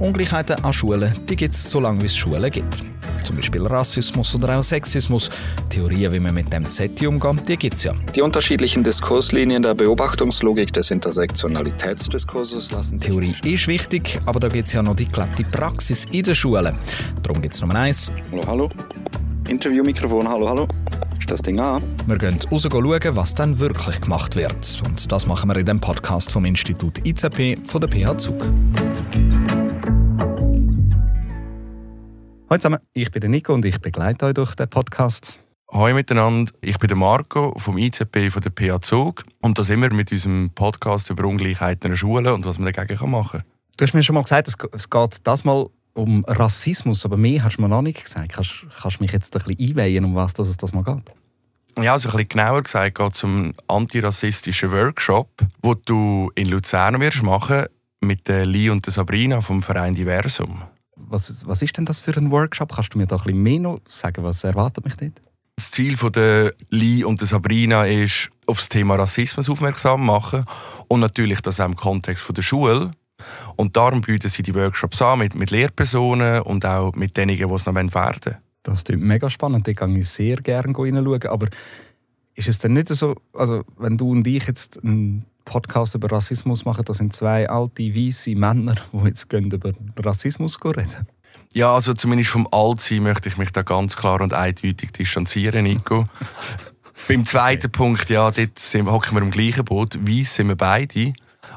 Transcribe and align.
Ungleichheiten 0.00 0.64
an 0.64 0.72
Schulen 0.72 1.12
gibt 1.26 1.54
es 1.54 1.70
so 1.70 1.78
lange, 1.78 2.00
wie 2.00 2.06
es 2.06 2.16
Schulen 2.16 2.50
gibt. 2.50 2.82
Zum 3.22 3.36
Beispiel 3.36 3.66
Rassismus 3.66 4.34
oder 4.34 4.58
auch 4.58 4.62
Sexismus. 4.62 5.30
Theorien, 5.68 6.10
wie 6.12 6.18
man 6.18 6.34
mit 6.34 6.50
dem 6.50 6.64
SETI 6.64 7.06
umgeht, 7.06 7.46
die 7.46 7.56
gibt 7.58 7.76
es 7.76 7.84
ja. 7.84 7.92
Die 8.16 8.22
unterschiedlichen 8.22 8.82
Diskurslinien 8.82 9.62
der 9.62 9.74
Beobachtungslogik 9.74 10.72
des 10.72 10.90
Intersektionalitätsdiskurses 10.90 12.72
lassen 12.72 12.98
sich... 12.98 13.10
Theorie 13.10 13.34
ist 13.44 13.68
wichtig, 13.68 14.18
aber 14.24 14.40
da 14.40 14.48
gibt 14.48 14.68
es 14.68 14.72
ja 14.72 14.82
noch 14.82 14.96
die 14.96 15.04
gelebte 15.04 15.44
Praxis 15.44 16.06
in 16.06 16.22
den 16.22 16.34
Schulen. 16.34 16.78
Darum 17.22 17.42
gibt 17.42 17.54
es 17.54 17.60
Nummer 17.60 17.76
eins. 17.76 18.10
Hallo, 18.32 18.42
hallo. 18.46 18.68
Interviewmikrofon, 19.48 20.26
hallo, 20.26 20.48
hallo. 20.48 20.68
Ist 21.18 21.30
das 21.30 21.42
Ding 21.42 21.60
an? 21.60 21.82
Wir 22.06 22.16
gehen 22.16 22.38
raus 22.50 22.62
schauen, 22.62 23.16
was 23.16 23.34
dann 23.34 23.58
wirklich 23.58 24.00
gemacht 24.00 24.34
wird. 24.34 24.82
Und 24.86 25.12
das 25.12 25.26
machen 25.26 25.50
wir 25.50 25.56
in 25.56 25.66
dem 25.66 25.80
Podcast 25.80 26.32
vom 26.32 26.46
Institut 26.46 27.06
IZP 27.06 27.58
von 27.66 27.82
der 27.82 27.88
PH 27.88 28.16
Zug. 28.16 28.46
Hallo 32.52 32.58
zusammen, 32.58 32.80
ich 32.94 33.12
bin 33.12 33.20
der 33.20 33.30
Nico 33.30 33.54
und 33.54 33.64
ich 33.64 33.80
begleite 33.80 34.26
euch 34.26 34.34
durch 34.34 34.56
den 34.56 34.68
Podcast. 34.68 35.38
Hallo 35.70 35.94
miteinander, 35.94 36.50
ich 36.60 36.80
bin 36.80 36.88
der 36.88 36.96
Marco 36.96 37.54
vom 37.56 37.78
IZP 37.78 38.28
von 38.28 38.42
der 38.42 38.50
PH 38.50 38.80
Zug 38.80 39.24
und 39.40 39.56
da 39.56 39.62
sind 39.62 39.80
wir 39.80 39.94
mit 39.94 40.10
unserem 40.10 40.50
Podcast 40.52 41.10
über 41.10 41.28
Ungleichheiten 41.28 41.86
in 41.86 41.92
der 41.92 41.96
Schule 41.96 42.34
und 42.34 42.44
was 42.44 42.58
man 42.58 42.72
dagegen 42.72 43.08
machen 43.08 43.42
kann. 43.42 43.50
Du 43.76 43.84
hast 43.84 43.94
mir 43.94 44.02
schon 44.02 44.16
mal 44.16 44.24
gesagt, 44.24 44.48
es 44.48 44.90
geht 44.90 45.16
das 45.22 45.44
mal 45.44 45.68
um 45.92 46.24
Rassismus, 46.26 47.04
aber 47.04 47.16
mehr 47.16 47.44
hast 47.44 47.58
du 47.58 47.62
mir 47.62 47.68
noch 47.68 47.82
nicht 47.82 48.02
gesagt. 48.02 48.32
Kannst, 48.32 48.66
kannst 48.82 48.98
du 48.98 49.04
mich 49.04 49.12
jetzt 49.12 49.32
ein 49.36 49.44
bisschen 49.44 49.70
einweihen, 49.70 50.04
um 50.06 50.16
was 50.16 50.36
es 50.36 50.56
das 50.56 50.72
mal 50.72 50.82
geht? 50.82 51.04
Ja, 51.80 51.92
also 51.92 52.08
ein 52.08 52.16
bisschen 52.16 52.30
genauer 52.30 52.64
gesagt 52.64 52.98
geht 52.98 53.14
es 53.14 53.22
um 53.22 53.42
einen 53.44 53.54
antirassistischen 53.68 54.72
Workshop, 54.72 55.28
den 55.64 55.76
du 55.84 56.32
in 56.34 56.48
Luzern 56.48 56.98
wirst 56.98 57.22
machen 57.22 57.66
mit 58.00 58.26
der 58.26 58.44
Lee 58.44 58.70
und 58.70 58.84
der 58.84 58.92
Sabrina 58.92 59.40
vom 59.40 59.62
Verein 59.62 59.94
Diversum. 59.94 60.64
Was, 61.08 61.46
was 61.46 61.62
ist 61.62 61.76
denn 61.76 61.86
das 61.86 62.00
für 62.00 62.16
ein 62.16 62.30
Workshop? 62.30 62.72
Kannst 62.74 62.94
du 62.94 62.98
mir 62.98 63.06
da 63.06 63.16
ein 63.16 63.22
bisschen 63.22 63.42
mehr 63.42 63.60
noch 63.60 63.80
sagen? 63.88 64.22
Was 64.24 64.44
erwartet 64.44 64.84
mich 64.84 64.96
dort? 64.96 65.20
Das 65.56 65.70
Ziel 65.70 65.96
von 65.96 66.12
der 66.12 66.54
Lee 66.70 67.04
und 67.04 67.20
der 67.20 67.26
Sabrina 67.26 67.84
ist, 67.84 68.30
auf 68.46 68.58
das 68.58 68.68
Thema 68.68 68.94
Rassismus 68.96 69.48
aufmerksam 69.48 70.04
machen 70.04 70.44
und 70.88 71.00
natürlich 71.00 71.40
das 71.40 71.60
auch 71.60 71.66
im 71.66 71.76
Kontext 71.76 72.24
von 72.24 72.34
der 72.34 72.42
Schule. 72.42 72.90
Und 73.56 73.76
darum 73.76 74.00
bieten 74.00 74.28
sie 74.28 74.42
die 74.42 74.54
Workshops 74.54 75.02
an 75.02 75.18
mit, 75.18 75.34
mit 75.34 75.50
Lehrpersonen 75.50 76.42
und 76.42 76.64
auch 76.64 76.94
mit 76.94 77.16
denjenigen, 77.16 77.48
die 77.48 77.54
es 77.54 77.66
noch 77.66 77.74
werden 77.74 77.92
wollen. 77.92 78.36
Das 78.62 78.84
klingt 78.84 79.02
mega 79.02 79.28
spannend, 79.30 79.66
da 79.66 79.72
gehe 79.72 79.98
ich 79.98 80.08
sehr 80.08 80.36
gerne 80.36 80.76
reinschauen. 80.76 81.26
Aber 81.26 81.48
ist 82.34 82.48
es 82.48 82.58
denn 82.58 82.72
nicht 82.72 82.88
so, 82.88 83.16
also 83.34 83.64
wenn 83.76 83.96
du 83.98 84.10
und 84.12 84.26
ich 84.26 84.46
jetzt 84.46 84.82
einen 84.82 85.26
Podcast 85.44 85.94
über 85.94 86.10
Rassismus 86.10 86.64
machen, 86.64 86.84
das 86.84 86.98
sind 86.98 87.12
zwei 87.12 87.48
alte, 87.48 87.82
weiße 87.94 88.34
Männer, 88.34 88.76
die 88.92 89.06
jetzt 89.06 89.28
gehen 89.28 89.50
über 89.50 89.72
Rassismus 89.98 90.58
reden? 90.64 91.06
Ja, 91.52 91.74
also 91.74 91.94
zumindest 91.94 92.30
vom 92.30 92.46
Altsein 92.52 93.02
möchte 93.02 93.28
ich 93.28 93.36
mich 93.36 93.50
da 93.50 93.62
ganz 93.62 93.96
klar 93.96 94.20
und 94.20 94.32
eindeutig 94.32 94.92
distanzieren, 94.92 95.64
Nico. 95.64 96.06
Beim 97.08 97.24
zweiten 97.24 97.66
okay. 97.66 97.76
Punkt, 97.76 98.10
ja, 98.10 98.30
dort 98.30 98.86
hocken 98.86 99.16
wir 99.16 99.22
im 99.22 99.30
gleichen 99.30 99.64
Boot. 99.64 99.98
Weiss 100.06 100.34
sind 100.34 100.48
wir 100.48 100.56
beide. 100.56 101.12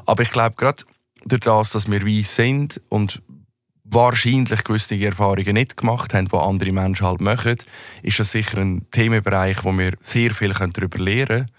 Aber 0.06 0.22
ich 0.22 0.32
glaube, 0.32 0.56
gerade 0.56 0.82
durch 1.24 1.40
das, 1.42 1.70
dass 1.70 1.90
wir 1.90 2.04
weiss 2.04 2.34
sind 2.34 2.80
und 2.88 3.22
wahrscheinlich 3.84 4.64
gewisse 4.64 4.96
Erfahrungen 4.96 5.54
nicht 5.54 5.76
gemacht 5.76 6.14
haben, 6.14 6.28
die 6.28 6.36
andere 6.36 6.72
Menschen 6.72 7.06
halt 7.06 7.20
machen, 7.20 7.56
ist 8.02 8.18
das 8.18 8.32
sicher 8.32 8.58
ein 8.58 8.90
Themenbereich, 8.90 9.62
wo 9.64 9.72
wir 9.72 9.92
sehr 10.00 10.32
viel 10.32 10.52
darüber 10.52 10.98
lernen 10.98 11.26
können. 11.26 11.50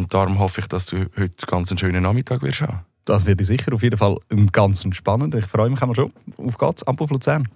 Und 0.00 0.14
darum 0.14 0.38
hoffe 0.38 0.62
ich, 0.62 0.66
dass 0.66 0.86
du 0.86 1.10
heute 1.14 1.46
ganz 1.46 1.70
einen 1.70 1.76
schönen 1.76 2.02
Nachmittag 2.02 2.40
wirst 2.40 2.62
haben. 2.62 2.80
Das 3.04 3.26
wird 3.26 3.44
sicher 3.44 3.74
auf 3.74 3.82
jeden 3.82 3.98
Fall 3.98 4.16
ein 4.30 4.46
ganz 4.46 4.82
spannend. 4.92 5.34
Ich 5.34 5.44
freue 5.44 5.68
mich 5.68 5.78
schon. 5.78 6.10
Auf 6.38 6.56
geht's, 6.56 6.82
ab 6.84 6.98
auf 7.02 7.10
Luzern. 7.10 7.46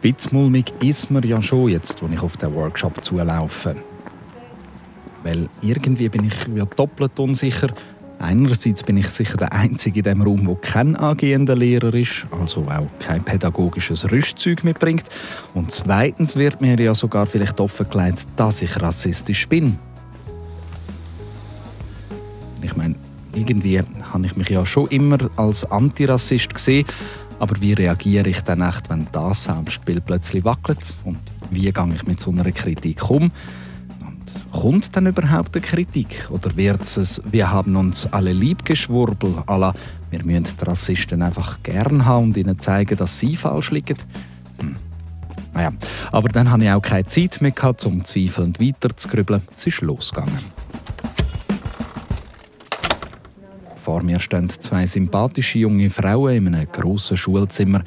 Witzmulmig 0.00 0.72
ist 0.80 1.10
mir 1.10 1.22
ja 1.26 1.42
schon 1.42 1.68
jetzt, 1.68 2.02
als 2.02 2.12
ich 2.12 2.22
auf 2.22 2.38
den 2.38 2.54
Workshop 2.54 3.04
zulaufe. 3.04 3.76
Weil 5.22 5.50
irgendwie 5.60 6.08
bin 6.08 6.24
ich 6.24 6.46
ja 6.54 6.64
doppelt 6.64 7.20
unsicher, 7.20 7.68
Einerseits 8.22 8.84
bin 8.84 8.96
ich 8.98 9.08
sicher 9.08 9.36
der 9.36 9.52
Einzige 9.52 9.98
in 9.98 10.04
diesem 10.04 10.22
Raum, 10.22 10.46
der 10.46 10.54
kein 10.54 10.94
angehender 10.94 11.56
Lehrer 11.56 11.92
ist, 11.92 12.24
also 12.30 12.60
auch 12.60 12.86
kein 13.00 13.24
pädagogisches 13.24 14.12
Rüstzeug 14.12 14.62
mitbringt. 14.62 15.08
Und 15.54 15.72
zweitens 15.72 16.36
wird 16.36 16.60
mir 16.60 16.78
ja 16.78 16.94
sogar 16.94 17.26
vielleicht 17.26 17.58
offengelegt, 17.58 18.28
dass 18.36 18.62
ich 18.62 18.80
rassistisch 18.80 19.48
bin. 19.48 19.76
Ich 22.62 22.76
meine, 22.76 22.94
irgendwie 23.34 23.80
habe 23.80 24.26
ich 24.26 24.36
mich 24.36 24.50
ja 24.50 24.64
schon 24.64 24.86
immer 24.88 25.18
als 25.36 25.64
Antirassist 25.64 26.54
gesehen, 26.54 26.86
aber 27.40 27.60
wie 27.60 27.72
reagiere 27.72 28.28
ich 28.28 28.40
dann 28.42 28.60
echt, 28.60 28.88
wenn 28.88 29.08
das 29.10 29.44
Selbstbild 29.44 30.06
plötzlich 30.06 30.44
wackelt? 30.44 30.96
Und 31.02 31.18
wie 31.50 31.72
gehe 31.72 31.92
ich 31.92 32.06
mit 32.06 32.20
so 32.20 32.30
einer 32.30 32.52
Kritik 32.52 33.10
um? 33.10 33.32
Kommt 34.50 34.96
dann 34.96 35.06
überhaupt 35.06 35.54
eine 35.56 35.64
Kritik? 35.64 36.28
Oder 36.30 36.56
wird 36.56 36.82
es, 36.82 37.22
wir 37.30 37.50
haben 37.50 37.76
uns 37.76 38.06
alle 38.12 38.32
lieb 38.32 38.64
geschwurbel, 38.64 39.42
la, 39.46 39.74
wir 40.10 40.24
müssen 40.24 40.56
die 40.60 40.64
Rassisten 40.64 41.22
einfach 41.22 41.62
gern 41.62 42.04
haben 42.04 42.26
und 42.26 42.36
ihnen 42.36 42.58
zeigen, 42.58 42.96
dass 42.96 43.18
sie 43.18 43.36
falsch 43.36 43.70
liegen? 43.70 43.96
Hm. 44.60 44.76
Naja, 45.54 45.72
aber 46.10 46.28
dann 46.28 46.50
hatte 46.50 46.64
ich 46.64 46.70
auch 46.70 46.80
keine 46.80 47.06
Zeit 47.06 47.40
mehr, 47.40 47.50
gehabt, 47.50 47.84
um 47.84 48.04
zweifelnd 48.04 48.60
weiterzugrübeln. 48.60 49.42
Es 49.54 49.66
ist 49.66 49.80
losgegangen. 49.80 50.38
Vor 53.82 54.02
mir 54.02 54.20
stehen 54.20 54.48
zwei 54.48 54.86
sympathische 54.86 55.58
junge 55.58 55.90
Frauen 55.90 56.46
in 56.46 56.54
einem 56.54 56.70
grossen 56.70 57.16
Schulzimmer. 57.16 57.82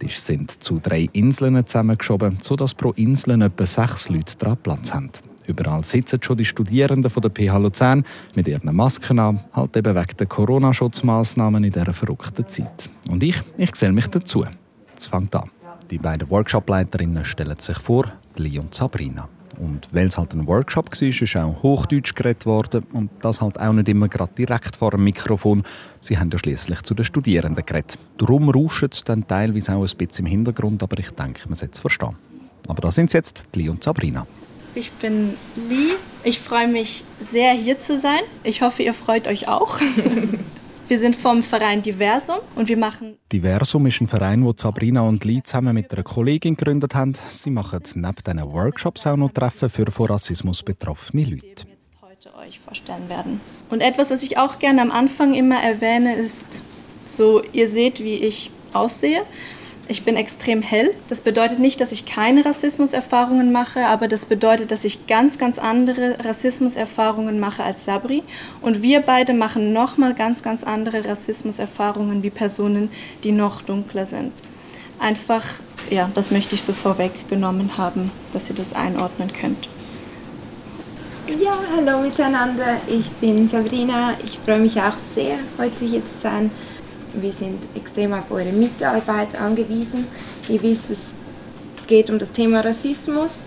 Die 0.00 0.08
sind 0.08 0.62
zu 0.62 0.78
drei 0.78 1.08
Inseln 1.12 1.66
zusammengeschoben, 1.66 2.38
sodass 2.40 2.72
pro 2.72 2.92
Insel 2.92 3.42
etwa 3.42 3.66
sechs 3.66 4.08
Leute 4.08 4.36
dran 4.38 4.56
Platz 4.62 4.94
haben. 4.94 5.10
Überall 5.50 5.84
sitzen 5.84 6.22
schon 6.22 6.36
die 6.36 6.44
Studierenden 6.44 7.10
von 7.10 7.22
der 7.22 7.30
PH 7.30 7.56
Luzern 7.58 8.04
mit 8.36 8.46
ihren 8.46 8.72
Masken 8.74 9.18
an, 9.18 9.40
halt 9.52 9.76
eben 9.76 9.96
wegen 9.96 10.16
der 10.16 10.26
Corona-Schutzmaßnahmen 10.28 11.64
in 11.64 11.72
dieser 11.72 11.92
verrückten 11.92 12.48
Zeit. 12.48 12.88
Und 13.08 13.24
ich, 13.24 13.42
ich 13.58 13.72
geselle 13.72 13.92
mich 13.92 14.06
dazu. 14.06 14.46
Es 14.96 15.08
fängt 15.08 15.34
an. 15.34 15.50
Die 15.90 15.98
beiden 15.98 16.30
Workshopleiterinnen 16.30 17.24
stellen 17.24 17.58
sich 17.58 17.78
vor, 17.78 18.12
Lee 18.36 18.60
und 18.60 18.72
Sabrina. 18.72 19.28
Und 19.58 19.88
weil 19.92 20.06
es 20.06 20.16
halt 20.16 20.32
ein 20.34 20.46
Workshop 20.46 20.88
war, 20.88 21.02
ist 21.02 21.36
auch 21.36 21.62
Hochdeutsch 21.64 22.14
geredet 22.14 22.46
worden. 22.46 22.84
Und 22.92 23.10
das 23.20 23.40
halt 23.40 23.60
auch 23.60 23.72
nicht 23.72 23.88
immer 23.88 24.08
gerade 24.08 24.32
direkt 24.38 24.76
vor 24.76 24.92
dem 24.92 25.02
Mikrofon. 25.02 25.64
Sie 26.00 26.16
haben 26.16 26.30
ja 26.30 26.38
schließlich 26.38 26.82
zu 26.82 26.94
den 26.94 27.04
Studierenden 27.04 27.66
geredet. 27.66 27.98
Darum 28.18 28.48
rauscht 28.50 28.94
es 28.94 29.02
dann 29.02 29.26
teilweise 29.26 29.74
auch 29.74 29.82
ein 29.82 29.96
bisschen 29.98 30.26
im 30.26 30.30
Hintergrund, 30.30 30.82
aber 30.84 30.96
ich 31.00 31.10
denke, 31.10 31.40
man 31.46 31.56
sollte 31.56 31.74
es 31.74 31.80
verstehen. 31.80 32.14
Aber 32.68 32.80
da 32.82 32.92
sind 32.92 33.12
jetzt, 33.12 33.48
Lee 33.54 33.68
und 33.68 33.82
Sabrina. 33.82 34.26
Ich 34.74 34.92
bin 34.92 35.36
Lee. 35.56 35.94
Ich 36.22 36.38
freue 36.38 36.68
mich 36.68 37.04
sehr, 37.20 37.52
hier 37.52 37.78
zu 37.78 37.98
sein. 37.98 38.20
Ich 38.44 38.62
hoffe, 38.62 38.82
ihr 38.82 38.94
freut 38.94 39.26
euch 39.26 39.48
auch. 39.48 39.80
wir 40.88 40.98
sind 40.98 41.16
vom 41.16 41.42
Verein 41.42 41.82
Diversum 41.82 42.38
und 42.54 42.68
wir 42.68 42.76
machen. 42.76 43.16
Diversum 43.32 43.86
ist 43.86 44.00
ein 44.00 44.06
Verein, 44.06 44.42
den 44.42 44.56
Sabrina 44.56 45.00
und 45.00 45.24
Lee 45.24 45.42
zusammen 45.42 45.74
mit 45.74 45.92
einer 45.92 46.04
Kollegin 46.04 46.56
gegründet 46.56 46.94
haben. 46.94 47.16
Sie 47.28 47.50
machen 47.50 47.80
neben 47.94 48.14
diesen 48.24 48.52
Workshops 48.52 49.06
auch 49.08 49.16
noch 49.16 49.32
Treffen 49.32 49.68
für 49.70 49.90
von 49.90 50.06
Rassismus 50.06 50.62
betroffene 50.62 51.24
Leute. 51.24 51.64
heute 52.02 52.32
euch 52.36 52.60
vorstellen 52.60 53.08
werden. 53.08 53.40
Und 53.70 53.80
etwas, 53.80 54.10
was 54.10 54.22
ich 54.22 54.38
auch 54.38 54.60
gerne 54.60 54.82
am 54.82 54.92
Anfang 54.92 55.34
immer 55.34 55.60
erwähne, 55.60 56.14
ist 56.14 56.62
so, 57.06 57.42
ihr 57.52 57.68
seht, 57.68 57.98
wie 58.04 58.14
ich 58.14 58.52
aussehe. 58.72 59.22
Ich 59.90 60.04
bin 60.04 60.14
extrem 60.14 60.62
hell. 60.62 60.94
Das 61.08 61.20
bedeutet 61.20 61.58
nicht, 61.58 61.80
dass 61.80 61.90
ich 61.90 62.06
keine 62.06 62.44
Rassismuserfahrungen 62.44 63.50
mache, 63.50 63.86
aber 63.86 64.06
das 64.06 64.24
bedeutet, 64.24 64.70
dass 64.70 64.84
ich 64.84 65.08
ganz, 65.08 65.36
ganz 65.36 65.58
andere 65.58 66.16
Rassismuserfahrungen 66.24 67.40
mache 67.40 67.64
als 67.64 67.86
Sabri. 67.86 68.22
Und 68.62 68.82
wir 68.82 69.00
beide 69.00 69.34
machen 69.34 69.72
nochmal 69.72 70.14
ganz, 70.14 70.44
ganz 70.44 70.62
andere 70.62 71.04
Rassismuserfahrungen 71.04 72.22
wie 72.22 72.30
Personen, 72.30 72.88
die 73.24 73.32
noch 73.32 73.62
dunkler 73.62 74.06
sind. 74.06 74.32
Einfach, 75.00 75.44
ja, 75.90 76.08
das 76.14 76.30
möchte 76.30 76.54
ich 76.54 76.62
so 76.62 76.72
vorweggenommen 76.72 77.76
haben, 77.76 78.12
dass 78.32 78.48
ihr 78.48 78.54
das 78.54 78.72
einordnen 78.74 79.32
könnt. 79.32 79.68
Ja, 81.42 81.58
hallo 81.74 82.02
miteinander. 82.02 82.76
Ich 82.86 83.10
bin 83.14 83.48
Sabrina. 83.48 84.14
Ich 84.24 84.38
freue 84.38 84.60
mich 84.60 84.80
auch 84.80 84.94
sehr, 85.16 85.38
heute 85.58 85.84
hier 85.84 86.02
zu 86.02 86.22
sein 86.22 86.52
wir 87.14 87.32
sind 87.32 87.60
extrem 87.74 88.12
auf 88.12 88.30
eure 88.30 88.52
Mitarbeit 88.52 89.38
angewiesen. 89.40 90.06
Ihr 90.48 90.62
wisst, 90.62 90.90
es 90.90 90.98
geht 91.86 92.10
um 92.10 92.18
das 92.18 92.32
Thema 92.32 92.60
Rassismus, 92.60 93.42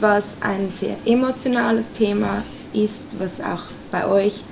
was 0.00 0.24
ein 0.40 0.72
sehr 0.76 0.96
emotionales 1.04 1.84
Thema 1.94 2.42
ist, 2.72 3.18
was 3.18 3.40
auch 3.44 3.64
bei 3.90 4.06
euch 4.06 4.44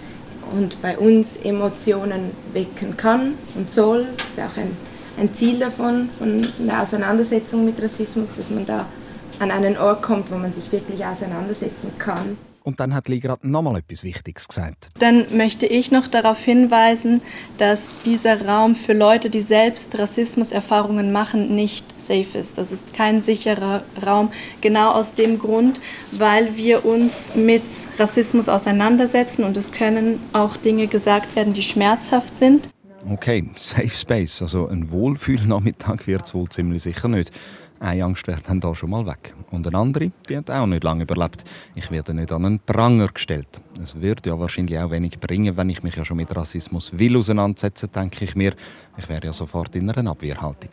und 0.53 0.81
bei 0.83 0.99
uns 0.99 1.37
Emotionen 1.37 2.31
wecken 2.53 2.97
kann 2.97 3.35
und 3.55 3.71
soll. 3.71 4.07
Das 4.17 4.47
ist 4.47 4.53
auch 4.53 4.61
ein, 4.61 4.77
ein 5.19 5.35
Ziel 5.35 5.59
davon, 5.59 6.09
von 6.19 6.47
der 6.59 6.83
Auseinandersetzung 6.83 7.65
mit 7.65 7.81
Rassismus, 7.83 8.31
dass 8.37 8.51
man 8.51 8.67
da 8.67 8.87
an 9.39 9.51
einen 9.51 9.77
Ort 9.77 10.03
kommt, 10.03 10.31
wo 10.31 10.37
man 10.37 10.53
sich 10.53 10.71
wirklich 10.71 11.05
auseinandersetzen 11.05 11.91
kann. 11.99 12.37
Und 12.67 12.81
dann 12.81 12.95
hat 12.95 13.09
Lee 13.09 13.21
gerade 13.21 13.47
nochmal 13.47 13.77
etwas 13.77 14.05
Wichtiges 14.05 14.49
gesagt. 14.49 14.89
Dann 14.99 15.27
möchte 15.37 15.67
ich 15.67 15.93
noch 15.93 16.09
darauf 16.09 16.43
hinweisen, 16.43 17.21
dass 17.59 17.95
dieser 18.07 18.47
Raum 18.47 18.75
für 18.75 18.95
Leute, 18.95 19.29
die 19.29 19.43
selbst 19.43 19.99
Rassismuserfahrungen 19.99 21.13
machen, 21.13 21.55
nicht 21.55 22.01
safe 22.01 22.39
ist. 22.39 22.57
Das 22.57 22.73
ist 22.73 22.95
kein 22.95 23.21
sicherer 23.21 23.83
Raum, 24.07 24.33
genau 24.63 24.93
aus 24.93 25.13
dem 25.13 25.39
Grund, 25.39 25.79
weil 26.13 26.57
wir 26.57 26.87
uns 26.87 27.35
mit 27.35 27.63
Rassismus 27.99 28.49
auseinandersetzen 28.49 29.45
und 29.45 29.59
es 29.59 29.71
können 29.71 30.19
auch 30.33 30.57
Dinge 30.57 30.87
gesagt 30.87 31.37
werden, 31.37 31.53
die 31.53 31.63
schmerzhaft 31.63 32.35
sind. 32.35 32.71
Okay, 33.11 33.47
Safe 33.57 33.91
Space, 33.91 34.41
also 34.41 34.67
ein 34.67 34.91
Wohlfühlnachmittag 34.91 36.07
wird 36.07 36.25
es 36.25 36.33
wohl 36.33 36.49
ziemlich 36.49 36.83
sicher 36.83 37.09
nicht. 37.09 37.31
Eine 37.85 38.03
Angst 38.03 38.27
wäre 38.29 38.41
dann 38.41 38.61
da 38.61 38.75
schon 38.75 38.89
mal 38.89 39.05
weg. 39.05 39.35
Und 39.51 39.67
eine 39.67 39.77
andere, 39.77 40.11
die 40.27 40.39
hat 40.39 40.51
auch 40.51 40.65
nicht 40.65 40.83
lange 40.85 41.03
überlebt. 41.03 41.45
Ich 41.75 41.91
werde 41.91 42.15
nicht 42.15 42.33
an 42.33 42.47
einen 42.47 42.59
Pranger 42.59 43.09
gestellt. 43.09 43.61
Es 43.83 44.01
würde 44.01 44.31
ja 44.31 44.39
wahrscheinlich 44.39 44.79
auch 44.79 44.91
wenig 44.91 45.21
bringen, 45.21 45.55
wenn 45.59 45.69
ich 45.69 45.83
mich 45.83 45.95
ja 45.95 46.03
schon 46.03 46.17
mit 46.17 46.35
Rassismus 46.35 46.99
will 46.99 47.19
auseinandersetzen, 47.19 47.91
denke 47.95 48.25
ich 48.25 48.37
mir. 48.37 48.55
Ich 48.97 49.07
wäre 49.11 49.27
ja 49.27 49.35
sofort 49.35 49.77
in 49.77 49.91
einer 49.91 50.11
Abwehrhaltung. 50.11 50.71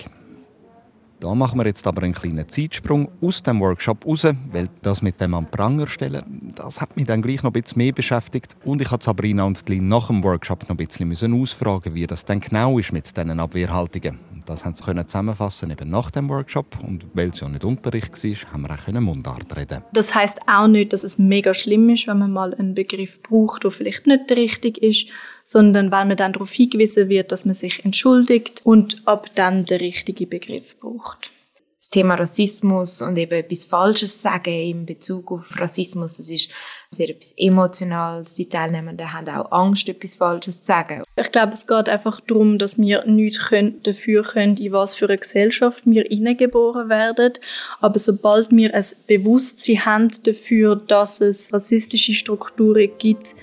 Da 1.20 1.36
machen 1.36 1.60
wir 1.60 1.66
jetzt 1.66 1.86
aber 1.86 2.02
einen 2.04 2.14
kleinen 2.14 2.48
Zeitsprung 2.48 3.10
aus 3.22 3.44
dem 3.44 3.60
Workshop 3.60 4.06
raus, 4.06 4.26
weil 4.50 4.70
das 4.82 5.02
mit 5.02 5.20
dem 5.20 5.34
am 5.34 5.52
Pranger 5.52 5.88
stellen, 5.88 6.54
das 6.56 6.80
hat 6.80 6.96
mich 6.96 7.08
dann 7.08 7.22
gleich 7.22 7.44
noch 7.44 7.52
ein 7.52 7.62
bisschen 7.62 7.78
mehr 7.78 7.92
beschäftigt 7.92 8.56
und 8.64 8.82
ich 8.82 8.90
habe 8.90 9.04
Sabrina 9.04 9.44
und 9.44 9.68
Lynn 9.68 9.90
nach 9.90 10.08
dem 10.08 10.24
Workshop 10.24 10.64
noch 10.64 10.70
ein 10.70 10.78
bisschen 10.78 11.42
ausfragen, 11.42 11.94
wie 11.94 12.08
das 12.08 12.24
denn 12.24 12.40
genau 12.40 12.80
ist 12.80 12.94
mit 12.94 13.06
diesen 13.06 13.40
Abwehrhaltungen. 13.40 14.18
Das 14.52 14.66
haben 14.66 14.76
sie 14.76 14.84
zusammenfassen 14.84 15.72
eben 15.72 15.90
nach 15.90 16.12
dem 16.12 16.30
Workshop 16.30 16.78
und 16.86 17.06
weil 17.14 17.30
es 17.30 17.40
ja 17.40 17.48
nicht 17.48 17.64
Unterricht 17.64 18.12
war, 18.12 18.54
haben 18.54 18.62
wir 18.64 18.72
auch 18.72 18.86
können 18.86 19.04
Mundart 19.04 19.56
reden. 19.56 19.84
Das 19.94 20.14
heißt 20.14 20.40
auch 20.48 20.68
nicht, 20.68 20.94
dass 20.94 21.04
es 21.04 21.18
mega 21.18 21.54
schlimm 21.54 21.90
ist, 21.90 22.08
wenn 22.08 22.20
man 22.20 22.32
mal 22.32 22.54
einen 22.54 22.76
Begriff 22.76 23.22
braucht, 23.22 23.64
der 23.64 23.72
vielleicht 23.72 24.08
nicht 24.08 24.32
richtig 24.32 24.78
ist, 24.78 25.08
sondern 25.44 25.92
weil 25.92 26.06
man 26.06 26.18
dann 26.18 26.34
darauf 26.34 26.52
hingewiesen 26.52 27.10
wird, 27.10 27.32
dass 27.32 27.46
man 27.46 27.56
sich 27.56 27.86
entschuldigt 27.86 28.62
und 28.64 29.02
ab 29.06 29.28
dann 29.36 29.66
den 29.66 29.80
richtigen 29.80 30.30
Begriff 30.30 30.78
braucht. 30.80 31.32
Das 31.82 31.90
Thema 31.90 32.14
Rassismus 32.14 33.02
und 33.02 33.18
eben 33.18 33.40
etwas 33.40 33.66
Falsches 33.66 34.22
sagen 34.22 34.54
in 34.54 34.86
Bezug 34.86 35.32
auf 35.32 35.60
Rassismus, 35.60 36.18
das 36.18 36.30
ist 36.30 36.52
sehr 36.92 37.10
etwas 37.10 37.34
Emotionales. 37.36 38.36
Die 38.36 38.48
Teilnehmenden 38.48 39.12
haben 39.12 39.28
auch 39.30 39.52
Angst, 39.52 39.90
etwas 39.90 40.16
Falsches 40.16 40.60
zu 40.60 40.68
sagen. 40.68 41.02
Ich 41.16 41.32
glaube, 41.32 41.54
es 41.54 41.66
geht 41.66 41.90
einfach 41.90 42.22
darum, 42.22 42.60
dass 42.60 42.78
wir 42.78 43.04
nichts 43.08 43.50
dafür 43.82 44.22
können, 44.22 44.58
in 44.58 44.74
was 44.74 44.94
für 44.94 45.08
eine 45.08 45.18
Gesellschaft 45.18 45.82
wir 45.86 46.04
hineingeboren 46.04 46.88
werden. 46.88 47.34
Aber 47.80 47.98
sobald 47.98 48.52
wir 48.52 48.76
ein 48.76 48.86
Bewusstsein 49.08 49.84
haben 49.84 50.12
dafür, 50.22 50.76
dass 50.76 51.20
es 51.20 51.52
rassistische 51.52 52.14
Strukturen 52.14 52.92
gibt, 53.00 53.34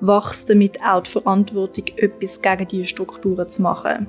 wächst 0.00 0.50
damit 0.50 0.82
auch 0.82 1.02
die 1.02 1.12
Verantwortung, 1.12 1.86
etwas 1.96 2.42
gegen 2.42 2.68
diese 2.68 2.88
Strukturen 2.88 3.48
zu 3.48 3.62
machen. 3.62 4.06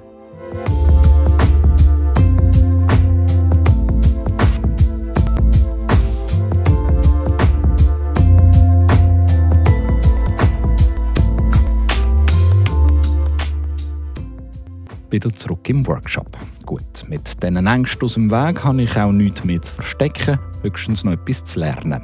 Wieder 15.12 15.34
zurück 15.36 15.68
im 15.70 15.86
Workshop. 15.88 16.38
Gut, 16.66 17.06
mit 17.08 17.42
diesen 17.42 17.68
Ängsten 17.68 18.06
aus 18.06 18.14
dem 18.16 18.32
Weg 18.32 18.64
habe 18.64 18.82
ich 18.82 18.98
auch 18.98 19.12
nichts 19.12 19.44
mehr 19.44 19.62
zu 19.62 19.74
verstecken, 19.76 20.40
höchstens 20.62 21.04
noch 21.04 21.14
etwas 21.14 21.44
zu 21.44 21.60
lernen. 21.60 22.02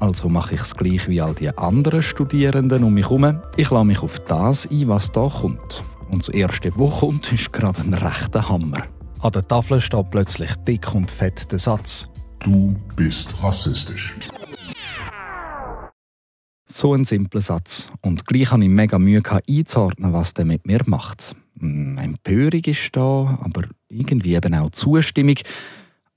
Also 0.00 0.28
mache 0.28 0.54
ich 0.54 0.60
es 0.60 0.74
gleich 0.74 1.08
wie 1.08 1.20
all 1.20 1.34
die 1.34 1.56
anderen 1.56 2.02
Studierenden 2.02 2.84
um 2.84 2.94
mich 2.94 3.08
herum. 3.08 3.40
Ich 3.56 3.70
lasse 3.70 3.84
mich 3.84 4.02
auf 4.02 4.18
das 4.20 4.70
ein, 4.70 4.88
was 4.88 5.10
da 5.12 5.28
kommt. 5.28 5.82
Und 6.10 6.20
das 6.20 6.28
erste, 6.28 6.70
was 6.76 7.00
kommt, 7.00 7.32
ist 7.32 7.52
gerade 7.52 7.80
ein 7.82 7.94
rechter 7.94 8.48
Hammer. 8.48 8.82
An 9.22 9.32
der 9.32 9.42
Tafel 9.42 9.80
steht 9.80 10.10
plötzlich 10.10 10.54
dick 10.66 10.94
und 10.94 11.10
fett 11.10 11.50
der 11.50 11.58
Satz: 11.58 12.10
Du 12.40 12.76
bist 12.94 13.42
rassistisch. 13.42 14.14
So 16.66 16.92
ein 16.92 17.04
simpler 17.04 17.40
Satz. 17.40 17.90
Und 18.02 18.26
gleich 18.26 18.50
habe 18.50 18.64
ich 18.64 18.68
mega 18.68 18.98
Mühe 18.98 19.22
einzuordnen, 19.48 20.12
was 20.12 20.34
der 20.34 20.44
mit 20.44 20.66
mir 20.66 20.80
macht. 20.86 21.36
Hm, 21.58 21.98
Empörung 21.98 22.64
ist 22.64 22.90
da, 22.92 23.38
aber 23.42 23.62
irgendwie 23.88 24.34
eben 24.34 24.54
auch 24.54 24.70
Zustimmung. 24.70 25.36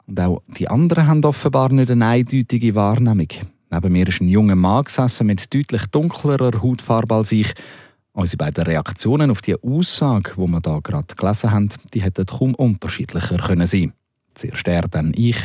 Und 0.07 0.19
auch 0.19 0.41
die 0.47 0.67
anderen 0.67 1.07
haben 1.07 1.23
offenbar 1.23 1.71
nicht 1.71 1.91
eine 1.91 2.05
eindeutige 2.05 2.75
Wahrnehmung. 2.75 3.27
Neben 3.69 3.91
mir 3.91 4.07
ist 4.07 4.21
ein 4.21 4.29
junger 4.29 4.55
Mann 4.55 4.85
gesessen 4.85 5.27
mit 5.27 5.53
deutlich 5.53 5.85
dunklerer 5.87 6.61
Hautfarbe 6.61 7.15
als 7.15 7.33
ich. 7.33 7.53
Unsere 8.13 8.37
beiden 8.37 8.63
Reaktionen 8.63 9.29
auf 9.29 9.41
die 9.41 9.61
Aussage, 9.61 10.33
die 10.37 10.47
wir 10.47 10.61
da 10.61 10.79
gerade 10.79 11.13
gelesen 11.15 11.51
haben, 11.51 11.69
die 11.93 12.01
hätten 12.01 12.25
kaum 12.25 12.55
unterschiedlicher 12.55 13.37
können 13.37 13.67
sein. 13.67 13.93
Zuerst 14.33 14.67
er, 14.67 14.87
dann 14.87 15.13
ich. 15.15 15.37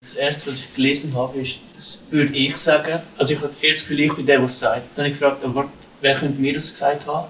Das 0.00 0.14
erste, 0.14 0.50
was 0.50 0.60
ich 0.60 0.74
gelesen 0.74 1.14
habe, 1.14 1.38
ist, 1.38 1.58
das 1.74 2.02
würde 2.10 2.34
ich 2.34 2.56
sagen. 2.56 3.00
Also 3.18 3.34
ich 3.34 3.40
eher 3.40 3.72
das 3.72 3.82
Gefühl, 3.82 4.00
ich 4.00 4.14
bin 4.14 4.24
der, 4.26 4.38
der 4.38 4.46
es 4.46 4.58
sagt. 4.58 4.82
Dann 4.96 5.04
habe 5.04 5.12
ich 5.12 5.20
gefragt, 5.20 5.44
wer 6.00 6.16
könnte 6.16 6.40
mir 6.40 6.54
das 6.54 6.72
gesagt 6.72 7.06
haben? 7.06 7.28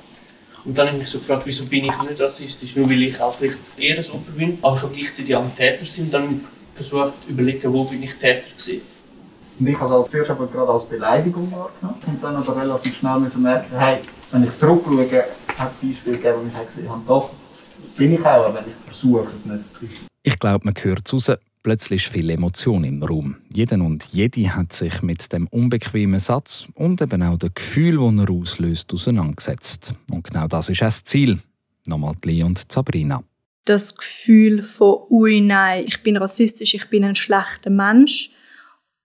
Und 0.65 0.77
dann 0.77 0.87
habe 0.87 0.97
ich 0.97 1.03
mich 1.03 1.11
so 1.11 1.19
gefragt, 1.19 1.43
wieso 1.45 1.65
bin 1.67 1.85
ich 1.85 2.09
nicht 2.09 2.21
rassistisch? 2.21 2.77
Nur 2.77 2.89
weil 2.89 3.03
ich 3.03 3.21
auch 3.21 3.37
vielleicht 3.37 3.59
eher 3.79 3.97
ein 3.97 4.11
Opfer 4.11 4.33
bin, 4.37 4.59
aber 4.63 4.77
ich 4.77 4.83
habe 4.83 4.95
gleichzeitig 4.95 5.35
auch 5.35 5.43
ein 5.43 5.55
Täter 5.55 5.85
sein. 5.85 6.05
Und 6.05 6.15
dann 6.15 6.45
versucht 6.75 7.23
zu 7.23 7.31
überlegen, 7.31 7.73
wo 7.73 7.85
bin 7.85 8.03
ich 8.03 8.15
Täter 8.15 8.49
gewesen. 8.57 8.83
Und 9.59 9.67
ich 9.67 9.79
habe 9.79 9.95
es 9.95 10.09
zuerst 10.11 10.31
aber 10.31 10.47
gerade 10.47 10.73
als 10.73 10.87
Beleidigung 10.87 11.53
wahrgenommen 11.53 12.01
und 12.07 12.23
dann 12.23 12.37
aber 12.37 12.57
relativ 12.57 12.97
schnell 12.97 13.19
müssen 13.19 13.43
merken, 13.43 13.79
hey, 13.79 13.99
wenn 14.31 14.45
ich 14.45 14.57
zurückschaue, 14.57 15.25
hat 15.59 15.73
es 15.73 15.79
Beispiele 15.79 16.17
gegeben, 16.17 16.39
wo 16.43 16.61
ich 16.61 16.67
gesehen 16.69 16.89
habe, 16.89 17.03
doch, 17.07 17.31
bin 17.97 18.15
ich 18.15 18.25
auch, 18.25 18.55
wenn 18.55 18.65
ich 18.65 18.75
versuche, 18.87 19.29
es 19.37 19.45
nicht 19.45 19.67
zu 19.67 19.81
sein. 19.81 19.91
Ich 20.23 20.39
glaube, 20.39 20.65
man 20.65 20.75
hört 20.81 21.07
es 21.07 21.13
raus. 21.13 21.37
Plötzlich 21.63 22.09
viel 22.09 22.31
Emotion 22.31 22.85
im 22.85 23.03
Raum. 23.03 23.37
Jeder 23.53 23.77
und 23.77 24.07
jede 24.13 24.57
hat 24.57 24.73
sich 24.73 25.03
mit 25.03 25.31
dem 25.31 25.47
unbequemen 25.49 26.19
Satz 26.19 26.69
und 26.75 27.03
eben 27.03 27.23
auch 27.23 27.37
dem 27.37 27.53
Gefühl, 27.55 27.99
das 27.99 28.29
er 28.29 28.35
auslöst, 28.35 28.95
auseinandergesetzt. 28.95 29.95
Und 30.11 30.25
genau 30.25 30.47
das 30.47 30.71
ist 30.71 30.83
auch 30.83 30.87
das 30.87 31.05
Ziel. 31.05 31.39
Nochmal 31.85 32.15
Lee 32.25 32.43
und 32.43 32.73
Sabrina. 32.73 33.23
Das 33.67 33.95
Gefühl 33.95 34.63
von, 34.63 35.01
ui, 35.11 35.43
nein, 35.43 35.85
ich 35.87 36.03
bin 36.03 36.17
rassistisch, 36.17 36.73
ich 36.73 36.89
bin 36.89 37.05
ein 37.05 37.15
schlechter 37.15 37.69
Mensch. 37.69 38.31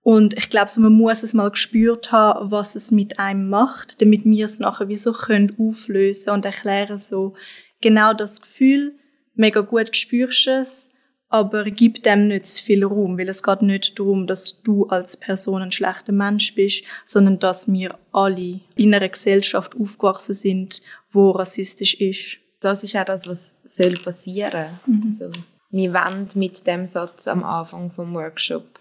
Und 0.02 0.38
ich 0.38 0.50
glaube, 0.50 0.70
so, 0.70 0.80
man 0.80 0.94
muss 0.94 1.24
es 1.24 1.34
mal 1.34 1.52
gespürt 1.52 2.14
haben, 2.14 2.52
was 2.52 2.76
es 2.76 2.92
mit 2.92 3.20
einem 3.20 3.50
macht, 3.50 4.02
damit 4.02 4.24
wir 4.24 4.46
es 4.46 4.60
nachher 4.60 4.88
wie 4.88 4.98
so 4.98 5.12
können 5.12 5.54
auflösen 5.58 6.30
und 6.30 6.46
erklären 6.46 6.98
so, 6.98 7.34
genau 7.82 8.14
das 8.14 8.42
Gefühl, 8.42 8.96
mega 9.34 9.60
gut 9.62 9.96
spürst 9.96 10.48
es, 10.48 10.90
aber 11.30 11.64
gib 11.66 12.04
dem 12.04 12.28
nicht 12.28 12.46
zu 12.46 12.64
viel 12.64 12.86
Raum, 12.86 13.18
weil 13.18 13.30
es 13.30 13.44
geht 13.44 13.62
nicht 13.62 13.98
darum, 14.00 14.28
dass 14.28 14.62
du 14.62 14.86
als 14.88 15.18
Person 15.18 15.62
ein 15.62 15.72
schlechter 15.72 16.12
Mensch 16.12 16.56
bist, 16.56 16.84
sondern 17.04 17.40
dass 17.40 17.72
wir 17.72 17.98
alle 18.12 18.60
in 18.76 18.94
einer 18.94 19.10
Gesellschaft 19.10 19.76
aufgewachsen 19.80 20.36
sind, 20.36 20.82
wo 21.12 21.32
rassistisch 21.32 21.96
ist. 21.96 22.38
Das 22.60 22.84
ist 22.84 22.96
auch 22.96 23.06
das, 23.06 23.28
was 23.28 23.56
soll 23.66 23.98
passieren. 23.98 24.80
Mhm. 24.86 25.04
Also, 25.08 25.32
wir 25.72 25.94
wollen 25.94 26.28
mit 26.36 26.66
dem 26.68 26.88
Satz 26.88 27.28
am 27.28 27.44
Anfang 27.44 27.92
vom 27.92 28.14
Workshop 28.14 28.80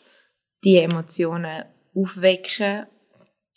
die 0.64 0.76
Emotionen 0.76 1.64
aufwecken, 1.94 2.86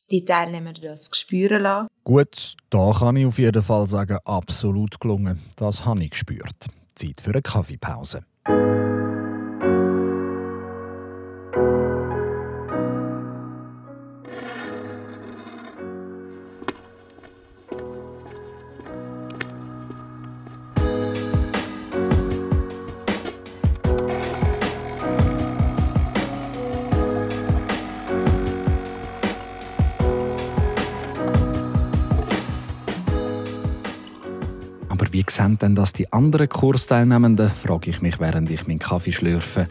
die 0.10 0.24
Teilnehmer 0.26 0.74
das 0.74 1.10
spüren 1.14 1.62
lassen. 1.62 1.88
Gut, 2.04 2.56
da 2.70 2.92
kann 2.98 3.18
ich 3.18 3.26
auf 3.26 3.38
jeden 3.38 3.62
Fall 3.62 3.88
sagen, 3.88 4.18
absolut 4.24 5.00
gelungen. 5.00 5.40
Das 5.58 5.86
habe 5.86 6.04
ich 6.04 6.12
gespürt. 6.12 6.68
Zeit 6.96 7.22
für 7.22 7.32
eine 7.32 7.42
Kaffeepause. 7.42 8.24
Wie 8.48 8.87
sehen 35.30 35.58
denn 35.60 35.76
das 35.76 35.94
die 35.94 36.12
anderen 36.12 36.50
Kursteilnehmenden? 36.50 37.50
frage 37.50 37.90
ich 37.90 38.02
mich, 38.02 38.20
während 38.20 38.50
ich 38.50 38.68
meinen 38.68 38.80
Kaffee 38.80 39.12
schlürfe. 39.12 39.68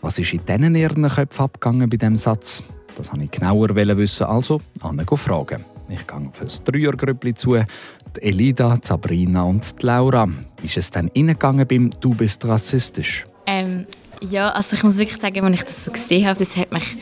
Was 0.00 0.18
ist 0.18 0.32
in 0.32 0.44
diesen 0.46 0.74
ihren 0.74 1.08
Köpfen 1.08 1.44
abgegangen 1.44 1.88
bei 1.88 1.96
diesem 1.96 2.16
Satz? 2.16 2.62
Das 2.96 3.10
wollte 3.12 3.24
ich 3.24 3.30
genauer 3.30 3.74
wissen, 3.74 4.26
also 4.26 4.60
Anne 4.80 5.04
fragen. 5.06 5.64
Ich 5.88 6.06
gehe 6.06 6.16
auf 6.16 6.40
ein 6.40 6.48
Dreiergrüppli 6.64 7.34
zu. 7.34 7.54
Die 7.54 8.22
Elida, 8.22 8.76
die 8.76 8.86
Sabrina 8.86 9.42
und 9.42 9.80
die 9.80 9.86
Laura. 9.86 10.28
Ist 10.62 10.76
es 10.76 10.90
denn 10.90 11.10
reingegangen 11.14 11.66
beim 11.66 11.90
«Du 12.00 12.14
bist 12.14 12.44
rassistisch»? 12.46 13.26
Ähm, 13.46 13.86
ja, 14.20 14.50
also 14.50 14.76
ich 14.76 14.82
muss 14.82 14.98
wirklich 14.98 15.20
sagen, 15.20 15.44
als 15.44 15.54
ich 15.54 15.62
das 15.62 15.84
so 15.84 15.92
gesehen 15.92 16.26
habe, 16.26 16.38
das 16.38 16.56
hat 16.56 16.72
mich 16.72 16.96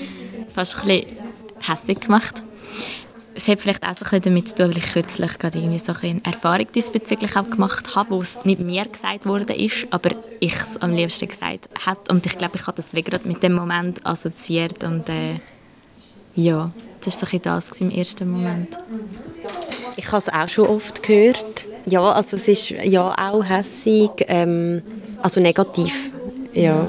fast 0.53 0.77
ein 0.79 0.87
bisschen 0.87 1.07
hässlich 1.61 2.01
gemacht. 2.01 2.43
Es 3.37 3.49
hat 3.49 3.61
vielleicht 3.61 3.87
auch 3.87 3.95
so 3.95 4.05
ein 4.11 4.23
damit 4.23 4.49
zu 4.49 4.55
tun, 4.55 4.71
weil 4.71 4.79
ich 4.79 4.93
kürzlich 4.93 5.39
gerade 5.39 5.59
irgendwie 5.59 5.79
so 5.79 5.93
eine 6.01 6.21
Erfahrung 6.25 6.67
diesbezüglich 6.75 7.37
auch 7.37 7.49
gemacht 7.49 7.95
habe, 7.95 8.11
wo 8.11 8.23
es 8.23 8.39
nicht 8.45 8.61
mir 8.61 8.87
gesagt 8.87 9.27
worden 9.27 9.55
ist, 9.55 9.87
aber 9.91 10.11
ich 10.41 10.55
es 10.55 10.81
am 10.81 10.93
liebsten 10.93 11.29
gesagt 11.29 11.69
habe. 11.85 12.01
Und 12.11 12.25
ich 12.25 12.39
glaube, 12.39 12.57
ich 12.57 12.67
habe 12.67 12.77
das 12.77 12.93
gerade 12.93 13.29
mit 13.29 13.43
dem 13.43 13.55
Moment 13.55 14.05
assoziiert 14.07 14.83
und 14.85 15.09
äh, 15.11 15.39
ja, 16.35 16.73
das 17.05 17.23
war 17.23 17.29
so 17.29 17.39
das 17.39 17.81
im 17.81 17.91
ersten 17.91 18.31
Moment. 18.31 18.79
Ich 19.97 20.07
habe 20.07 20.19
es 20.19 20.29
auch 20.29 20.49
schon 20.49 20.67
oft 20.67 21.03
gehört. 21.03 21.67
Ja, 21.85 22.13
also 22.13 22.37
es 22.37 22.49
ist 22.49 22.71
ja 22.71 23.15
auch 23.17 23.45
hässig, 23.45 24.11
ähm, 24.29 24.83
also 25.23 25.41
negativ, 25.41 26.11
ja. 26.55 26.89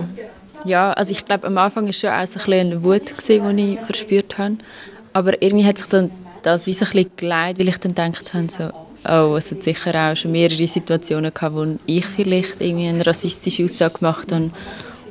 Ja, 0.66 0.92
also 0.94 1.12
ich 1.12 1.24
glaube, 1.24 1.48
am 1.48 1.58
Anfang 1.58 1.86
war 1.86 1.94
schon 1.94 2.10
auch 2.10 2.26
so 2.26 2.40
ein 2.40 2.54
eine 2.54 2.84
Wut, 2.84 3.14
die 3.28 3.74
ich 3.74 3.80
verspürt 3.82 4.38
habe. 4.38 4.58
Aber 5.14 5.42
irgendwie 5.42 5.66
hat 5.66 5.78
sich 5.78 5.88
dann 5.88 6.12
das 6.48 6.66
wie 6.66 6.74
so 6.74 6.86
ein 6.86 6.92
bisschen 6.92 7.12
geleitet, 7.18 7.60
weil 7.60 7.68
ich 7.68 7.78
dann 7.78 7.94
gedacht 7.94 8.34
habe, 8.34 8.48
so, 8.50 8.70
oh, 9.10 9.36
es 9.36 9.52
hat 9.52 9.64
sicher 9.64 10.12
auch 10.12 10.16
schon 10.16 10.32
mehrere 10.32 10.66
Situationen 10.66 11.34
gehabt, 11.34 11.56
wo 11.56 11.78
ich 11.86 12.06
vielleicht 12.06 12.62
irgendwie 12.62 12.88
eine 12.88 13.06
rassistische 13.06 13.66
Aussage 13.66 14.00
gemacht 14.00 14.32
habe, 14.32 14.52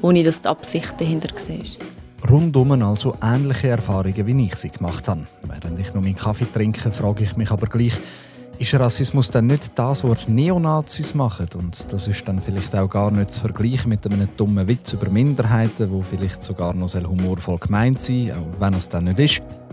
ohne 0.02 0.22
dass 0.22 0.42
die 0.42 0.48
Absicht 0.48 0.94
dahinter 0.98 1.28
war. 1.28 2.30
Rundum 2.30 2.82
also 2.82 3.16
ähnliche 3.22 3.68
Erfahrungen, 3.68 4.26
wie 4.26 4.46
ich 4.46 4.56
sie 4.56 4.70
gemacht 4.70 5.06
habe. 5.08 5.26
Während 5.42 5.78
ich 5.78 5.94
noch 5.94 6.02
meinen 6.02 6.16
Kaffee 6.16 6.46
trinke, 6.52 6.90
frage 6.90 7.24
ich 7.24 7.36
mich 7.36 7.50
aber 7.50 7.66
gleich, 7.66 7.92
ist 8.58 8.74
Rassismus 8.74 9.30
dann 9.30 9.48
nicht 9.48 9.72
das, 9.74 10.02
was 10.02 10.28
Neonazis 10.28 11.14
machen? 11.14 11.48
Und 11.54 11.92
das 11.92 12.08
ist 12.08 12.26
dann 12.26 12.40
vielleicht 12.40 12.74
auch 12.74 12.88
gar 12.88 13.10
nicht 13.10 13.30
zu 13.30 13.40
vergleichen 13.40 13.90
mit 13.90 14.06
einem 14.06 14.28
dummen 14.36 14.66
Witz 14.66 14.94
über 14.94 15.10
Minderheiten, 15.10 15.90
wo 15.90 16.00
vielleicht 16.00 16.42
sogar 16.42 16.72
noch 16.72 16.94
humorvoll 16.94 17.58
gemeint 17.58 18.00
sein 18.00 18.32
auch 18.32 18.60
wenn 18.60 18.74
es 18.74 18.88
dann 18.88 19.04
nicht 19.04 19.18
ist. 19.18 19.65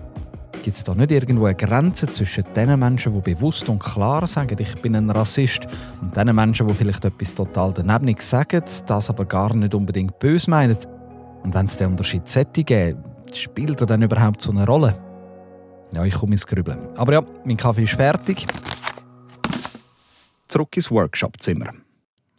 Gibt 0.64 0.78
es 0.78 0.84
da 0.86 0.96
nicht 0.96 1.12
irgendwo 1.12 1.44
eine 1.44 1.56
Grenze 1.56 2.08
zwischen 2.08 2.46
den 2.56 2.80
Menschen, 2.80 3.12
die 3.14 3.34
bewusst 3.34 3.68
und 3.68 3.80
klar 3.80 4.26
sagen, 4.26 4.56
ich 4.58 4.82
bin 4.82 4.96
ein 4.96 5.10
Rassist, 5.10 5.68
und 6.02 6.16
den 6.16 6.34
Menschen, 6.34 6.70
die 6.70 6.74
vielleicht 6.74 7.04
etwas 7.04 7.36
total 7.36 7.74
daneben 7.74 8.16
sagen, 8.18 8.64
das 8.86 9.10
aber 9.10 9.26
gar 9.26 9.54
nicht 9.54 9.76
unbedingt 9.76 10.18
böse 10.20 10.50
meinen? 10.50 10.78
Und 11.44 11.54
wenn 11.54 11.66
es 11.66 11.76
den 11.76 11.90
Unterschied 11.90 12.30
sollte 12.30 12.96
spielt 13.34 13.82
er 13.82 13.88
dann 13.88 14.04
überhaupt 14.04 14.42
so 14.42 14.52
eine 14.52 14.66
Rolle? 14.66 14.98
Ja, 15.94 16.06
ich 16.06 16.14
komme 16.14 16.32
ins 16.32 16.48
Grübeln. 16.48 16.88
Aber 16.96 17.12
ja, 17.12 17.24
mein 17.44 17.58
Kaffee 17.58 17.84
ist 17.84 17.96
fertig. 17.96 18.48
Zurück 20.48 20.78
ins 20.78 20.90
Workshopzimmer. 20.90 21.74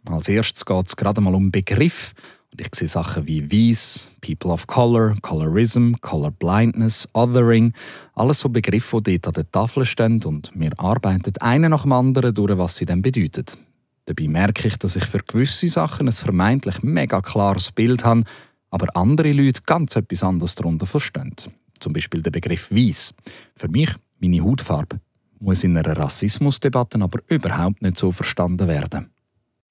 Als 0.05 0.27
erstes 0.29 0.65
geht 0.65 0.87
es 0.87 0.95
gerade 0.95 1.21
mal 1.21 1.35
um 1.35 1.51
Begriff. 1.51 2.15
Ich 2.57 2.73
sehe 2.73 2.87
Sachen 2.87 3.27
wie 3.27 3.51
Weiss, 3.51 4.09
People 4.21 4.51
of 4.51 4.67
Color, 4.67 5.15
Colorism, 5.21 5.93
Color 6.01 6.31
Blindness, 6.31 7.09
Othering. 7.13 7.73
Alles 8.13 8.39
so 8.39 8.49
Begriffe, 8.49 9.01
die 9.01 9.19
dort 9.19 9.37
an 9.37 9.43
der 9.43 9.51
Tafel 9.51 9.85
stehen 9.85 10.23
und 10.23 10.51
wir 10.55 10.71
arbeiten 10.77 11.33
einen 11.39 11.71
nach 11.71 11.83
dem 11.83 11.91
anderen 11.91 12.33
durch, 12.33 12.57
was 12.57 12.77
sie 12.77 12.85
dann 12.85 13.01
bedeuten. 13.01 13.45
Dabei 14.05 14.27
merke 14.27 14.67
ich, 14.67 14.77
dass 14.77 14.95
ich 14.95 15.05
für 15.05 15.19
gewisse 15.19 15.67
Sachen 15.67 16.07
ein 16.07 16.13
vermeintlich 16.13 16.83
mega 16.83 17.21
klares 17.21 17.71
Bild 17.71 18.05
habe, 18.05 18.23
aber 18.69 18.87
andere 18.95 19.31
Leute 19.31 19.61
ganz 19.65 19.95
etwas 19.95 20.23
anderes 20.23 20.55
darunter 20.55 20.85
verstehen. 20.85 21.35
Zum 21.79 21.93
Beispiel 21.93 22.21
der 22.21 22.31
Begriff 22.31 22.71
Weiss. 22.71 23.13
Für 23.55 23.67
mich 23.67 23.89
meine 24.19 24.41
Hautfarbe 24.41 24.99
muss 25.39 25.63
in 25.63 25.77
einer 25.77 25.97
Rassismusdebatte 25.97 27.01
aber 27.01 27.19
überhaupt 27.27 27.81
nicht 27.81 27.97
so 27.97 28.11
verstanden 28.11 28.67
werden. 28.67 29.09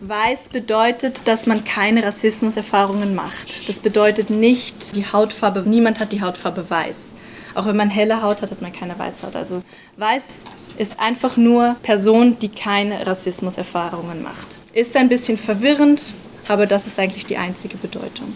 Weiß 0.02 0.48
bedeutet, 0.48 1.28
dass 1.28 1.46
man 1.46 1.64
keine 1.64 2.02
Rassismuserfahrungen 2.02 3.14
macht. 3.14 3.68
Das 3.68 3.78
bedeutet 3.78 4.28
nicht 4.28 4.96
die 4.96 5.06
Hautfarbe, 5.06 5.62
niemand 5.64 6.00
hat 6.00 6.10
die 6.10 6.20
Hautfarbe 6.20 6.68
weiß. 6.68 7.14
Auch 7.54 7.66
wenn 7.66 7.76
man 7.76 7.90
helle 7.90 8.20
Haut 8.20 8.42
hat, 8.42 8.50
hat 8.50 8.60
man 8.60 8.72
keine 8.72 8.98
Weißhaut. 8.98 9.36
Also 9.36 9.62
weiß 9.96 10.40
ist 10.78 10.98
einfach 10.98 11.36
nur 11.36 11.76
Person, 11.84 12.40
die 12.40 12.48
keine 12.48 13.06
Rassismuserfahrungen 13.06 14.20
macht. 14.20 14.56
Ist 14.72 14.96
ein 14.96 15.08
bisschen 15.08 15.38
verwirrend, 15.38 16.12
aber 16.48 16.66
das 16.66 16.88
ist 16.88 16.98
eigentlich 16.98 17.26
die 17.26 17.36
einzige 17.36 17.76
Bedeutung. 17.76 18.34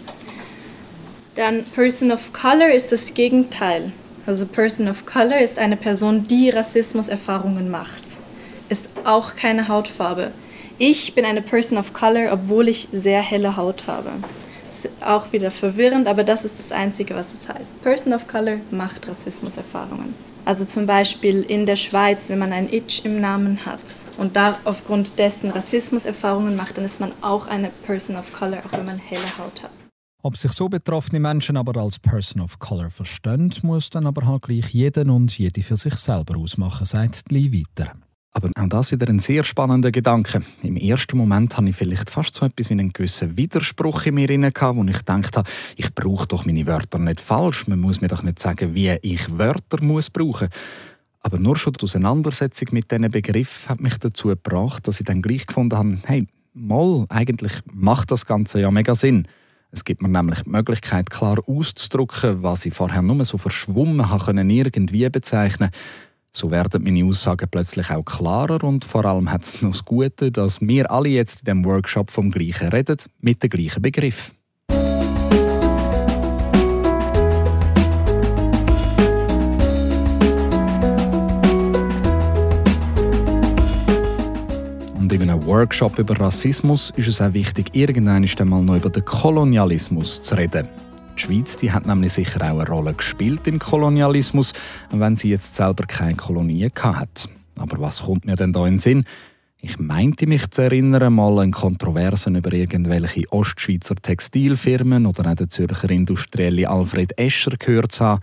Dann 1.35 1.65
Person 1.65 2.13
of 2.13 2.31
Color 2.31 2.69
ist 2.69 2.93
das 2.93 3.13
Gegenteil. 3.13 3.91
Also 4.25 4.45
Person 4.45 4.87
of 4.87 5.05
Color 5.05 5.39
ist 5.39 5.59
eine 5.59 5.75
Person, 5.75 6.25
die 6.25 6.51
Rassismuserfahrungen 6.51 7.69
macht. 7.69 8.21
Ist 8.69 8.87
auch 9.03 9.35
keine 9.35 9.67
Hautfarbe. 9.67 10.31
Ich 10.81 11.13
bin 11.13 11.25
eine 11.25 11.41
Person 11.41 11.77
of 11.77 11.91
Color, 11.91 12.31
obwohl 12.31 12.69
ich 12.69 12.87
sehr 12.93 13.21
helle 13.21 13.57
Haut 13.57 13.85
habe. 13.87 14.11
Ist 14.71 14.87
auch 15.05 15.33
wieder 15.33 15.51
verwirrend, 15.51 16.07
aber 16.07 16.23
das 16.23 16.45
ist 16.45 16.57
das 16.57 16.71
Einzige, 16.71 17.15
was 17.15 17.33
es 17.33 17.49
heißt. 17.49 17.83
Person 17.83 18.13
of 18.13 18.27
Color 18.29 18.59
macht 18.71 19.05
Rassismuserfahrungen. 19.05 20.13
Also 20.45 20.63
zum 20.63 20.85
Beispiel 20.85 21.41
in 21.41 21.65
der 21.65 21.75
Schweiz, 21.75 22.29
wenn 22.29 22.39
man 22.39 22.53
ein 22.53 22.71
Itch 22.71 23.03
im 23.03 23.19
Namen 23.19 23.65
hat 23.65 23.81
und 24.17 24.37
da 24.37 24.57
aufgrund 24.63 25.19
dessen 25.19 25.51
Rassismuserfahrungen 25.51 26.55
macht, 26.55 26.77
dann 26.77 26.85
ist 26.85 27.01
man 27.01 27.11
auch 27.19 27.47
eine 27.47 27.71
Person 27.85 28.15
of 28.15 28.31
Color, 28.31 28.59
auch 28.65 28.71
wenn 28.71 28.85
man 28.85 28.99
helle 28.99 29.37
Haut 29.37 29.61
hat. 29.61 29.71
Ob 30.23 30.37
sich 30.37 30.53
so 30.53 30.69
betroffene 30.69 31.19
Menschen 31.19 31.57
aber 31.57 31.77
als 31.81 31.99
Person 31.99 32.41
of 32.41 32.57
Color 32.57 32.89
verstehen, 32.89 33.53
muss 33.63 33.89
dann 33.89 34.07
aber 34.07 34.25
halt 34.25 34.43
gleich 34.43 34.69
jeden 34.69 35.09
und 35.09 35.37
jede 35.37 35.61
für 35.61 35.75
sich 35.75 35.95
selber 35.95 36.37
ausmachen, 36.37 36.85
sagt 36.85 37.31
Lee 37.33 37.51
weiter. 37.51 37.91
Aber 38.31 38.49
auch 38.55 38.69
das 38.69 38.91
wieder 38.91 39.07
ein 39.07 39.19
sehr 39.19 39.43
spannender 39.43 39.91
Gedanke. 39.91 40.41
Im 40.61 40.77
ersten 40.77 41.17
Moment 41.17 41.57
hatte 41.57 41.69
ich 41.69 41.75
vielleicht 41.75 42.09
fast 42.11 42.35
so 42.35 42.45
etwas 42.45 42.69
wie 42.69 42.73
einen 42.73 42.93
gewissen 42.93 43.35
Widerspruch 43.35 44.05
in 44.05 44.15
mir 44.15 44.27
drin, 44.27 44.43
wo 44.43 44.83
ich 44.83 45.01
dachte, 45.01 45.43
ich 45.75 45.93
brauche 45.95 46.27
doch 46.27 46.45
meine 46.45 46.67
Wörter 46.67 46.99
nicht 46.99 47.19
falsch. 47.19 47.67
Man 47.67 47.79
muss 47.79 48.01
mir 48.01 48.07
doch 48.07 48.21
nicht 48.21 48.39
sagen, 48.39 48.75
wie 48.75 48.91
ich 49.01 49.37
Wörter 49.37 49.81
muss 49.81 50.11
brauchen. 50.11 50.49
Aber 51.21 51.39
nur 51.39 51.57
schon 51.57 51.73
die 51.73 51.83
Auseinandersetzung 51.83 52.69
mit 52.71 52.91
diesen 52.91 53.09
Begriffen 53.09 53.69
hat 53.69 53.81
mich 53.81 53.97
dazu 53.97 54.27
gebracht, 54.27 54.87
dass 54.87 54.99
ich 54.99 55.05
dann 55.05 55.21
gleich 55.21 55.47
gefunden 55.47 55.77
habe, 55.77 55.97
hey, 56.05 56.27
mal, 56.53 57.05
eigentlich 57.09 57.53
macht 57.71 58.11
das 58.11 58.25
Ganze 58.27 58.61
ja 58.61 58.69
mega 58.69 58.93
Sinn. 58.93 59.27
Es 59.71 59.83
gibt 59.83 60.01
mir 60.01 60.07
nämlich 60.07 60.43
die 60.43 60.49
Möglichkeit, 60.49 61.09
klar 61.09 61.37
auszudrücken, 61.45 62.41
was 62.41 62.65
ich 62.65 62.73
vorher 62.73 63.01
nur 63.01 63.23
so 63.25 63.37
verschwommen 63.37 64.09
habe, 64.09 64.31
irgendwie 64.31 65.09
bezeichnen 65.09 65.71
so 66.31 66.51
werden 66.51 66.83
meine 66.83 67.05
Aussagen 67.05 67.47
plötzlich 67.49 67.89
auch 67.89 68.03
klarer 68.03 68.63
und 68.63 68.85
vor 68.85 69.05
allem 69.05 69.31
hat 69.31 69.43
es 69.43 69.61
noch 69.61 69.71
das 69.71 69.85
Gute, 69.85 70.31
dass 70.31 70.61
wir 70.61 70.91
alle 70.91 71.09
jetzt 71.09 71.39
in 71.39 71.45
diesem 71.45 71.65
Workshop 71.65 72.11
vom 72.11 72.31
Gleichen 72.31 72.69
reden, 72.69 72.97
mit 73.19 73.41
dem 73.41 73.49
gleichen 73.49 73.81
Begriff. 73.81 74.31
Und 84.95 85.13
in 85.13 85.23
einem 85.23 85.43
Workshop 85.45 85.97
über 85.97 86.19
Rassismus 86.19 86.91
ist 86.91 87.07
es 87.07 87.21
auch 87.21 87.33
wichtig, 87.33 87.75
irgendwann 87.75 88.23
einmal 88.23 88.61
noch 88.61 88.75
über 88.75 88.91
den 88.91 89.03
Kolonialismus 89.03 90.21
zu 90.21 90.35
reden. 90.35 90.67
Die 91.19 91.25
Schweiz 91.25 91.57
die 91.57 91.73
hat 91.73 91.85
nämlich 91.85 92.13
sicher 92.13 92.41
auch 92.41 92.59
eine 92.59 92.67
Rolle 92.67 92.93
gespielt 92.93 93.45
im 93.45 93.59
Kolonialismus, 93.59 94.53
wenn 94.89 95.17
sie 95.17 95.29
jetzt 95.29 95.53
selber 95.53 95.85
keine 95.85 96.15
Kolonie 96.15 96.71
hat. 96.81 97.27
Aber 97.57 97.81
was 97.81 98.03
kommt 98.03 98.23
mir 98.23 98.37
denn 98.37 98.53
da 98.53 98.65
in 98.65 98.75
den 98.75 98.79
Sinn? 98.79 99.03
Ich 99.59 99.77
meinte 99.79 100.27
mich 100.27 100.49
zu 100.49 100.61
erinnern, 100.61 101.13
mal 101.13 101.39
an 101.39 101.51
Kontroversen 101.51 102.37
über 102.37 102.53
irgendwelche 102.53 103.29
Ostschweizer 103.33 103.95
Textilfirmen 103.95 105.05
oder 105.05 105.29
auch 105.29 105.35
den 105.35 105.49
Zürcher 105.49 105.89
Industrielle 105.89 106.69
Alfred 106.69 107.19
Escher 107.19 107.51
gehört 107.59 107.91
zu 107.91 108.05
haben. 108.05 108.21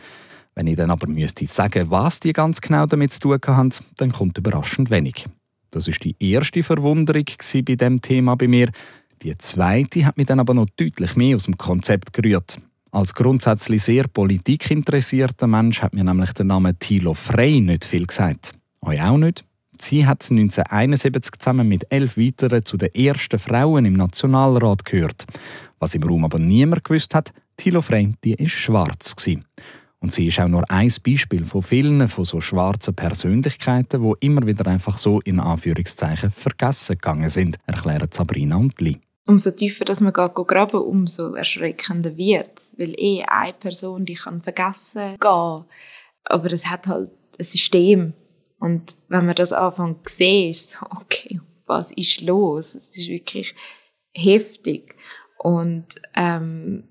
Wenn 0.55 0.67
ich 0.67 0.77
dann 0.77 0.91
aber 0.91 1.07
müsste 1.07 1.47
sagen, 1.47 1.91
was 1.91 2.21
die 2.21 2.33
ganz 2.33 2.63
genau 2.63 2.87
damit 2.87 3.13
zu 3.13 3.21
tun 3.21 3.39
haben, 3.47 3.73
dann 3.99 4.13
kommt 4.13 4.39
überraschend 4.39 4.91
wenig. 4.91 5.27
Das 5.71 5.87
ist 5.87 6.03
die 6.03 6.17
erste 6.19 6.63
Verwunderung 6.63 7.27
bei 7.53 7.77
dem 7.77 8.01
Thema 8.01 8.37
bei 8.37 8.49
mir. 8.49 8.71
Die 9.21 9.37
zweite 9.37 10.07
hat 10.07 10.17
mich 10.17 10.27
dann 10.27 10.41
aber 10.41 10.55
noch 10.55 10.69
deutlich 10.79 11.15
mehr 11.15 11.37
aus 11.37 11.45
dem 11.45 11.59
Konzept 11.59 12.15
gerührt. 12.15 12.59
Als 12.97 13.13
grundsätzlich 13.13 13.83
sehr 13.83 14.09
politikinteressierter 14.09 15.47
Mensch 15.47 15.83
hat 15.83 15.93
mir 15.93 16.03
nämlich 16.03 16.33
der 16.33 16.47
Name 16.47 16.79
Thilo 16.79 17.13
Frey 17.13 17.61
nicht 17.61 17.85
viel 17.85 18.07
gesagt. 18.07 18.55
Euch 18.81 19.03
auch 19.03 19.19
nicht? 19.19 19.45
Sie 19.79 20.07
hat 20.07 20.23
1971 20.23 21.33
zusammen 21.39 21.69
mit 21.69 21.85
elf 21.91 22.17
weiteren 22.17 22.65
zu 22.65 22.79
den 22.79 22.95
ersten 22.95 23.39
Frauen 23.39 23.85
im 23.85 23.93
Nationalrat 23.93 24.87
gehört. 24.87 25.27
Was 25.79 25.95
im 25.95 26.05
Raum 26.05 26.25
aber 26.25 26.39
niemand 26.39 26.85
gewusst 26.85 27.15
hat, 27.15 27.35
Thilo 27.59 27.83
Frey, 27.83 28.15
die 28.25 28.33
ist 28.33 28.53
schwarz. 28.53 29.15
Und 29.99 30.15
sie 30.15 30.29
ist 30.29 30.41
auch 30.41 30.49
nur 30.49 30.65
ein 30.71 30.91
Beispiel 31.05 31.45
von 31.45 31.63
vielen 31.63 32.09
von 32.09 32.25
so 32.25 32.41
schwarzen 32.41 32.95
Persönlichkeiten, 32.95 34.01
wo 34.01 34.15
immer 34.21 34.47
wieder 34.47 34.67
einfach 34.69 34.97
so 34.97 35.21
in 35.21 35.39
Anführungszeichen 35.39 36.31
vergessen 36.31 36.95
gegangen 36.95 37.29
sind, 37.29 37.59
erklären 37.67 38.09
Sabrina 38.11 38.57
und 38.57 38.81
Lee 38.81 38.97
umso 39.27 39.51
tiefer 39.51 39.85
dass 39.85 40.01
man 40.01 40.13
geht, 40.13 40.35
graben, 40.35 40.81
umso 40.81 41.35
erschreckender 41.35 42.17
wird. 42.17 42.61
Weil 42.77 42.95
eh 42.99 43.25
eine 43.27 43.53
Person, 43.53 44.05
die 44.05 44.15
kann 44.15 44.43
vergessen 44.43 45.17
gehen. 45.19 45.65
Aber 46.25 46.53
es 46.53 46.67
hat 46.67 46.87
halt 46.87 47.11
ein 47.39 47.45
System. 47.45 48.15
Und 48.59 48.97
wenn 49.09 49.27
man 49.27 49.35
das 49.35 49.53
anfängt 49.53 50.09
zu 50.09 50.17
sehen, 50.17 50.51
ist 50.51 50.71
so, 50.71 50.87
okay, 51.01 51.41
was 51.67 51.91
ist 51.93 52.23
los? 52.23 52.75
Es 52.75 52.97
ist 52.97 53.09
wirklich 53.09 53.55
heftig. 54.15 54.95
Und 55.39 55.87
ähm, 56.15 56.89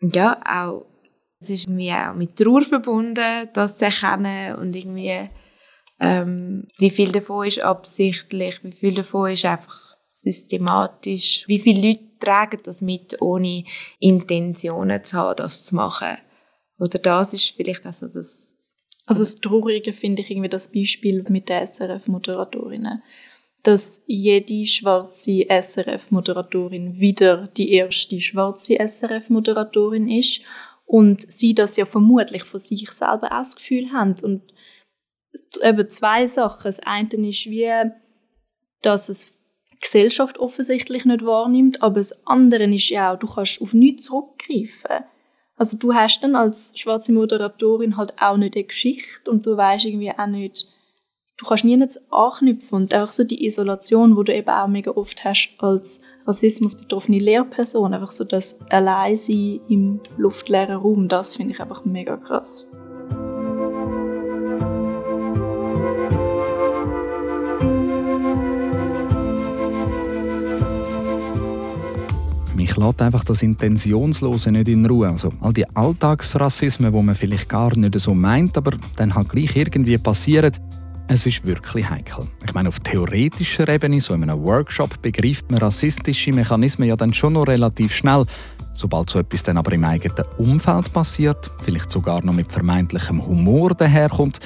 ja, 0.00 0.40
auch 0.46 0.86
Es 1.40 1.50
ist 1.50 1.64
irgendwie 1.64 1.92
auch 1.92 2.14
mit 2.14 2.36
Trauer 2.36 2.62
verbunden, 2.62 3.48
das 3.52 3.76
zu 3.76 3.86
erkennen 3.86 4.56
und 4.56 4.76
irgendwie, 4.76 5.30
ähm, 5.98 6.68
wie 6.78 6.90
viel 6.90 7.12
davon 7.12 7.46
ist 7.46 7.60
absichtlich, 7.60 8.62
wie 8.62 8.72
viel 8.72 8.94
davon 8.94 9.30
ist 9.30 9.44
einfach 9.44 9.89
systematisch, 10.10 11.46
wie 11.46 11.60
viele 11.60 11.88
Leute 11.88 12.18
tragen 12.18 12.60
das 12.64 12.80
mit, 12.80 13.20
ohne 13.22 13.64
Intentionen 13.98 15.04
zu 15.04 15.16
haben, 15.16 15.36
das 15.36 15.64
zu 15.64 15.74
machen. 15.74 16.18
Oder 16.78 16.98
das 16.98 17.32
ist 17.32 17.50
vielleicht 17.56 17.86
also 17.86 18.08
das 18.08 18.56
also 19.10 19.24
das 19.24 19.40
Traurige 19.40 19.92
finde 19.92 20.22
ich 20.22 20.30
irgendwie 20.30 20.48
das 20.48 20.70
Beispiel 20.70 21.24
mit 21.28 21.48
den 21.48 21.66
SRF-Moderatorinnen. 21.66 23.02
Dass 23.64 24.04
jede 24.06 24.64
schwarze 24.66 25.46
SRF-Moderatorin 25.48 27.00
wieder 27.00 27.48
die 27.56 27.72
erste 27.72 28.20
schwarze 28.20 28.78
SRF-Moderatorin 28.78 30.08
ist 30.08 30.42
und 30.86 31.28
sie 31.28 31.54
das 31.54 31.76
ja 31.76 31.86
vermutlich 31.86 32.44
von 32.44 32.60
sich 32.60 32.88
selber 32.92 33.32
auch 33.32 33.38
das 33.38 33.56
Gefühl 33.56 33.90
haben. 33.90 34.14
Und 34.22 34.42
eben 35.60 35.90
zwei 35.90 36.28
Sachen. 36.28 36.62
Das 36.62 36.78
eine 36.78 37.28
ist 37.28 37.46
wie, 37.46 37.68
dass 38.80 39.08
es 39.08 39.39
Gesellschaft 39.80 40.38
offensichtlich 40.38 41.04
nicht 41.04 41.24
wahrnimmt, 41.24 41.82
aber 41.82 41.96
das 41.96 42.26
andere 42.26 42.64
ist 42.64 42.90
ja 42.90 43.12
auch, 43.12 43.18
du 43.18 43.26
kannst 43.26 43.62
auf 43.62 43.72
nichts 43.72 44.06
zurückgreifen. 44.06 45.04
Also 45.56 45.76
du 45.76 45.94
hast 45.94 46.20
dann 46.22 46.36
als 46.36 46.72
schwarze 46.76 47.12
Moderatorin 47.12 47.96
halt 47.96 48.14
auch 48.20 48.36
nicht 48.36 48.56
eine 48.56 48.64
Geschichte 48.64 49.30
und 49.30 49.44
du 49.44 49.56
weißt 49.56 49.84
irgendwie 49.84 50.10
auch 50.10 50.26
nicht, 50.26 50.66
du 51.36 51.46
kannst 51.46 51.64
nie 51.64 51.76
nicht 51.76 52.00
anknüpfen 52.10 52.76
und 52.76 52.94
auch 52.94 53.08
so 53.08 53.24
die 53.24 53.44
Isolation, 53.44 54.16
wo 54.16 54.22
du 54.22 54.34
eben 54.34 54.48
auch 54.48 54.68
mega 54.68 54.90
oft 54.92 55.24
hast 55.24 55.54
als 55.58 56.02
Rassismus 56.26 56.74
betroffene 56.74 57.18
Lehrperson, 57.18 57.94
einfach 57.94 58.10
so 58.10 58.24
das 58.24 58.58
Alleinsein 58.70 59.60
im 59.68 60.00
luftleeren 60.16 60.76
Raum, 60.76 61.08
das 61.08 61.36
finde 61.36 61.54
ich 61.54 61.60
einfach 61.60 61.84
mega 61.84 62.16
krass. 62.16 62.70
Lässt 72.80 73.02
einfach 73.02 73.24
das 73.24 73.42
Intentionslose 73.42 74.50
nicht 74.50 74.68
in 74.68 74.86
Ruhe. 74.86 75.08
Also 75.08 75.32
all 75.40 75.52
die 75.52 75.68
Alltagsrassismen, 75.76 76.92
wo 76.92 77.02
man 77.02 77.14
vielleicht 77.14 77.48
gar 77.48 77.76
nicht 77.76 77.98
so 77.98 78.14
meint, 78.14 78.56
aber 78.56 78.72
dann 78.96 79.14
halt 79.14 79.28
gleich 79.28 79.54
irgendwie 79.56 79.98
passieren, 79.98 80.52
es 81.08 81.26
ist 81.26 81.44
wirklich 81.44 81.90
heikel. 81.90 82.28
Ich 82.44 82.54
meine, 82.54 82.68
auf 82.68 82.78
theoretischer 82.80 83.68
Ebene, 83.68 84.00
so 84.00 84.14
in 84.14 84.22
einem 84.22 84.42
Workshop, 84.42 85.02
begreift 85.02 85.50
man 85.50 85.58
rassistische 85.58 86.32
Mechanismen 86.32 86.88
ja 86.88 86.96
dann 86.96 87.12
schon 87.12 87.32
noch 87.32 87.48
relativ 87.48 87.92
schnell. 87.92 88.24
Sobald 88.74 89.10
so 89.10 89.18
etwas 89.18 89.42
dann 89.42 89.56
aber 89.56 89.72
im 89.72 89.84
eigenen 89.84 90.24
Umfeld 90.38 90.92
passiert, 90.92 91.50
vielleicht 91.62 91.90
sogar 91.90 92.24
noch 92.24 92.34
mit 92.34 92.52
vermeintlichem 92.52 93.26
Humor 93.26 93.74
daherkommt, 93.74 94.38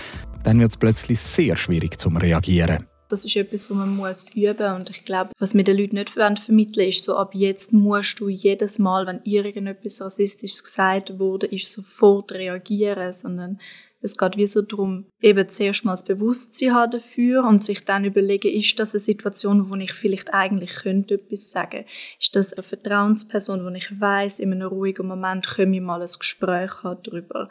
dann 0.43 0.59
wird 0.59 0.71
es 0.71 0.77
plötzlich 0.79 1.21
sehr 1.21 1.57
schwierig 1.57 1.99
zum 1.99 2.17
Reagieren. 2.17 2.87
Das 3.09 3.25
ist 3.25 3.37
etwas, 3.37 3.71
was 3.71 3.77
man 3.77 3.97
muss 3.97 4.35
üben. 4.35 4.75
Und 4.75 4.91
ich 4.91 5.05
glaube, 5.05 5.31
was 5.39 5.55
wir 5.55 5.65
den 5.65 5.77
Leuten 5.77 5.97
nicht 5.97 6.11
vermitteln 6.11 6.89
ist 6.89 7.03
so, 7.03 7.17
ab 7.17 7.35
jetzt 7.35 7.73
musst 7.73 8.19
du 8.21 8.29
jedes 8.29 8.79
Mal, 8.79 9.07
wenn 9.07 9.21
irgendetwas 9.25 10.01
Rassistisches 10.01 10.65
gesagt 10.65 11.19
wurde, 11.19 11.47
ist 11.47 11.71
sofort 11.71 12.33
reagieren, 12.33 13.13
sondern 13.13 13.59
es 14.05 14.19
geht 14.19 14.37
wie 14.37 14.47
so 14.47 14.61
darum, 14.61 15.07
eben 15.23 15.49
zuerst 15.49 15.87
mal 15.87 15.93
das 15.93 16.05
Bewusstsein 16.05 16.75
haben 16.75 16.91
dafür 16.91 17.43
und 17.45 17.65
sich 17.65 17.87
dann 17.87 18.05
überlegen, 18.05 18.53
ist 18.53 18.79
das 18.79 18.93
eine 18.93 19.01
Situation, 19.01 19.71
wo 19.71 19.77
ich 19.77 19.95
vielleicht 19.95 20.35
eigentlich 20.35 20.75
könnte 20.75 21.15
etwas 21.15 21.51
sagen? 21.51 21.87
Ist 22.21 22.37
das 22.37 22.53
eine 22.53 22.63
Vertrauensperson, 22.63 23.65
wo 23.65 23.71
ich 23.71 23.99
weiß, 23.99 24.41
in 24.41 24.53
einem 24.53 24.69
ruhigen 24.69 25.07
Moment 25.07 25.47
können 25.47 25.73
wir 25.73 25.81
mal 25.81 26.03
ein 26.03 26.19
Gespräch 26.19 26.83
haben 26.83 27.03
darüber? 27.03 27.49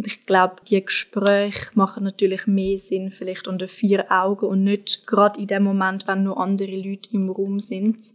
Und 0.00 0.06
ich 0.06 0.24
glaube, 0.24 0.56
die 0.66 0.82
Gespräche 0.82 1.72
machen 1.74 2.04
natürlich 2.04 2.46
mehr 2.46 2.78
Sinn 2.78 3.10
vielleicht 3.10 3.46
unter 3.46 3.68
vier 3.68 4.10
Augen 4.10 4.46
und 4.46 4.64
nicht 4.64 5.06
gerade 5.06 5.38
in 5.38 5.46
dem 5.46 5.62
Moment, 5.62 6.06
wenn 6.06 6.22
nur 6.22 6.40
andere 6.40 6.74
Leute 6.74 7.10
im 7.12 7.28
Raum 7.28 7.60
sind. 7.60 8.14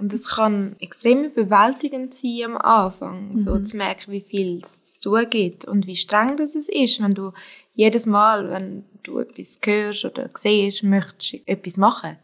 Und 0.00 0.10
es 0.14 0.36
kann 0.36 0.74
extrem 0.78 1.24
überwältigend 1.24 2.14
sein 2.14 2.44
am 2.46 2.56
Anfang, 2.56 3.32
mhm. 3.32 3.38
so 3.38 3.58
zu 3.58 3.76
merken, 3.76 4.10
wie 4.10 4.22
viel 4.22 4.60
es 4.62 4.84
zu 4.86 5.10
tun 5.10 5.28
gibt 5.28 5.66
und 5.66 5.86
wie 5.86 5.96
streng 5.96 6.38
das 6.38 6.54
ist, 6.54 7.02
wenn 7.02 7.12
du 7.12 7.32
jedes 7.74 8.06
Mal, 8.06 8.48
wenn 8.48 8.86
du 9.02 9.18
etwas 9.18 9.60
hörst 9.62 10.06
oder 10.06 10.30
siehst, 10.34 10.82
möchtest 10.82 11.46
etwas 11.46 11.76
machen. 11.76 12.16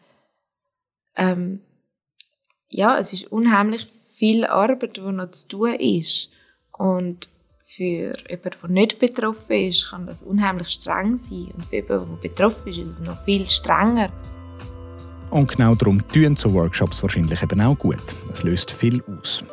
Ähm, 1.14 1.61
ja, 2.70 2.96
es 2.98 3.12
ist 3.12 3.31
unheimlich 3.31 3.87
viel 4.14 4.46
Arbeit, 4.46 4.96
die 4.96 5.03
noch 5.03 5.31
zu 5.33 5.48
tun 5.48 5.74
ist. 5.74 6.31
Und 6.72 7.29
für 7.70 7.83
jemanden, 7.83 8.59
der 8.62 8.70
nicht 8.70 8.98
betroffen 8.98 9.68
ist, 9.68 9.90
kann 9.90 10.07
das 10.07 10.22
unheimlich 10.22 10.68
streng 10.68 11.18
sein. 11.18 11.52
Und 11.54 11.66
für 11.66 11.76
jemanden, 11.76 12.18
der 12.22 12.28
betroffen 12.28 12.68
ist, 12.68 12.78
ist 12.78 12.88
es 12.88 13.00
noch 13.00 13.22
viel 13.24 13.48
strenger. 13.48 14.11
Und 15.31 15.50
genau 15.50 15.74
darum 15.74 16.07
tun 16.09 16.35
so 16.35 16.52
Workshops 16.54 17.02
wahrscheinlich 17.02 17.42
eben 17.42 17.61
auch 17.61 17.78
gut. 17.78 17.98
Es 18.33 18.42
löst 18.42 18.70
viel 18.70 19.02
aus. 19.04 19.44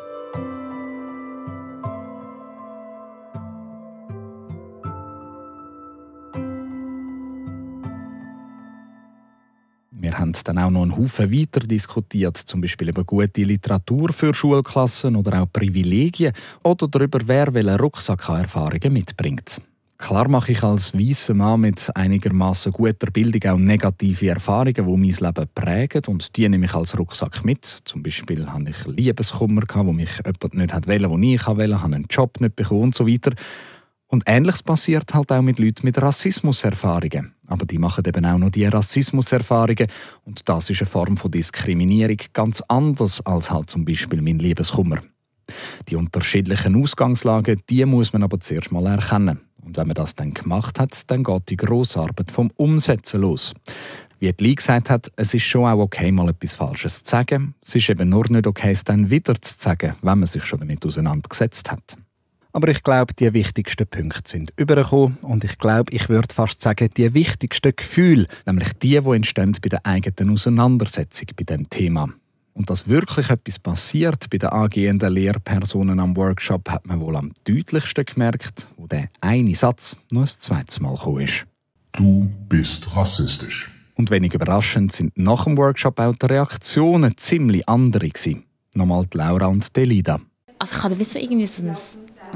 Dann 10.43 10.57
auch 10.57 10.69
noch 10.69 10.83
einen 10.83 10.97
Haufen 10.97 11.31
weiter 11.31 11.61
diskutiert, 11.61 12.37
zum 12.37 12.61
Beispiel 12.61 12.89
über 12.89 13.03
gute 13.03 13.43
Literatur 13.43 14.11
für 14.11 14.33
Schulklassen 14.33 15.15
oder 15.15 15.41
auch 15.41 15.51
Privilegien 15.51 16.33
oder 16.63 16.87
darüber, 16.87 17.19
wer 17.25 17.53
welche 17.53 17.79
Rucksackerfahrungen 17.79 18.93
mitbringt. 18.93 19.61
Klar 19.97 20.27
mache 20.27 20.51
ich 20.51 20.61
als 20.61 20.93
weißer 20.93 21.33
Mann 21.33 21.61
mit 21.61 21.89
einigermaßen 21.95 22.73
guter 22.73 23.09
Bildung 23.11 23.49
auch 23.49 23.57
negative 23.57 24.29
Erfahrungen, 24.29 24.73
die 24.73 24.81
mein 24.81 25.01
Leben 25.01 25.49
prägen 25.55 26.03
und 26.07 26.35
die 26.35 26.49
nehme 26.49 26.65
ich 26.65 26.75
als 26.75 26.97
Rucksack 26.99 27.45
mit. 27.45 27.65
Zum 27.85 28.03
Beispiel 28.03 28.45
hatte 28.45 28.71
ich 28.71 28.85
Liebeskummer, 28.87 29.63
wo 29.73 29.93
mich 29.93 30.09
jemand 30.17 30.53
nicht 30.53 30.81
wollte, 30.83 31.17
den 31.17 31.23
ich 31.23 31.47
wollte, 31.47 31.81
habe 31.81 31.95
einen 31.95 32.05
Job 32.09 32.41
nicht 32.41 32.57
bekommen 32.57 32.83
und 32.83 32.95
so 32.95 33.07
weiter. 33.07 33.31
Und 34.07 34.23
Ähnliches 34.27 34.63
passiert 34.63 35.13
halt 35.13 35.31
auch 35.31 35.41
mit 35.41 35.59
Leuten 35.59 35.85
mit 35.85 36.01
Rassismuserfahrungen. 36.01 37.33
Aber 37.47 37.65
die 37.65 37.77
machen 37.77 38.03
eben 38.05 38.25
auch 38.25 38.37
noch 38.37 38.49
die 38.49 38.65
Rassismuserfahrungen. 38.65 39.87
Und 40.23 40.47
das 40.47 40.69
ist 40.69 40.81
eine 40.81 40.89
Form 40.89 41.17
von 41.17 41.31
Diskriminierung 41.31 42.17
ganz 42.33 42.61
anders 42.67 43.25
als 43.25 43.51
halt 43.51 43.69
zum 43.69 43.83
Beispiel 43.85 44.21
mein 44.21 44.39
Liebeskummer. 44.39 45.01
Die 45.89 45.95
unterschiedlichen 45.95 46.81
Ausgangslagen, 46.81 47.61
die 47.69 47.85
muss 47.85 48.13
man 48.13 48.23
aber 48.23 48.39
zuerst 48.39 48.71
mal 48.71 48.85
erkennen. 48.85 49.41
Und 49.61 49.77
wenn 49.77 49.87
man 49.87 49.95
das 49.95 50.15
dann 50.15 50.33
gemacht 50.33 50.79
hat, 50.79 51.09
dann 51.09 51.23
geht 51.23 51.49
die 51.49 51.57
grosse 51.57 51.99
Arbeit 51.99 52.31
vom 52.31 52.51
Umsetzen 52.55 53.21
los. 53.21 53.53
Wie 54.19 54.31
die 54.31 54.43
Lee 54.43 54.55
gesagt 54.55 54.89
hat, 54.89 55.11
es 55.17 55.33
ist 55.33 55.43
schon 55.43 55.65
auch 55.65 55.79
okay, 55.79 56.11
mal 56.11 56.29
etwas 56.29 56.53
Falsches 56.53 57.03
zu 57.03 57.11
sagen. 57.11 57.55
Es 57.61 57.75
ist 57.75 57.89
eben 57.89 58.09
nur 58.09 58.25
nicht 58.29 58.47
okay, 58.47 58.71
es 58.71 58.83
dann 58.83 59.09
wieder 59.09 59.39
zu 59.41 59.55
sagen, 59.57 59.93
wenn 60.01 60.19
man 60.19 60.27
sich 60.27 60.43
schon 60.43 60.59
damit 60.59 60.85
auseinandergesetzt 60.85 61.71
hat. 61.71 61.97
Aber 62.55 62.69
ich 62.69 62.83
glaube, 62.83 63.13
die 63.13 63.33
wichtigsten 63.33 63.85
Punkte 63.85 64.21
sind 64.23 64.53
übergekommen 64.55 65.17
und 65.23 65.43
ich 65.43 65.57
glaube, 65.57 65.91
ich 65.93 66.07
würde 66.07 66.33
fast 66.33 66.61
sagen, 66.61 66.89
die 66.95 67.13
wichtigsten 67.13 67.75
Gefühle, 67.75 68.27
nämlich 68.45 68.71
die, 68.81 68.97
die 68.97 69.09
entstehen 69.09 69.57
bei 69.61 69.67
der 69.67 69.85
eigenen 69.85 70.33
Auseinandersetzung 70.33 71.27
bei 71.35 71.43
dem 71.43 71.69
Thema. 71.69 72.07
Und 72.53 72.69
dass 72.69 72.87
wirklich 72.87 73.29
etwas 73.29 73.59
passiert 73.59 74.29
bei 74.29 74.37
den 74.37 74.51
angehenden 74.51 75.11
Lehrpersonen 75.11 75.99
am 75.99 76.15
Workshop, 76.15 76.69
hat 76.69 76.85
man 76.85 77.01
wohl 77.01 77.17
am 77.17 77.33
deutlichsten 77.43 78.05
gemerkt, 78.05 78.69
wo 78.77 78.87
der 78.87 79.09
eine 79.19 79.53
Satz 79.53 79.97
noch 80.09 80.21
ein 80.21 80.27
zweites 80.27 80.79
Mal 80.79 80.95
gekommen 80.95 81.25
ist. 81.25 81.45
Du 81.91 82.31
bist 82.47 82.95
rassistisch. 82.95 83.69
Und 83.95 84.11
wenig 84.11 84.33
überraschend 84.33 84.93
sind 84.93 85.11
nach 85.17 85.43
dem 85.43 85.57
Workshop 85.57 85.99
auch 85.99 86.15
die 86.15 86.25
Reaktionen 86.25 87.17
ziemlich 87.17 87.67
andere 87.67 88.07
gewesen. 88.07 88.45
Nochmal 88.75 89.05
die 89.07 89.17
Laura 89.17 89.47
und 89.47 89.75
Delida. 89.75 90.21
Also 90.57 90.73
ich 90.73 90.83
hatte 90.83 91.03
so 91.03 91.19
irgendwie 91.19 91.47
so 91.47 91.61
ein 91.61 91.75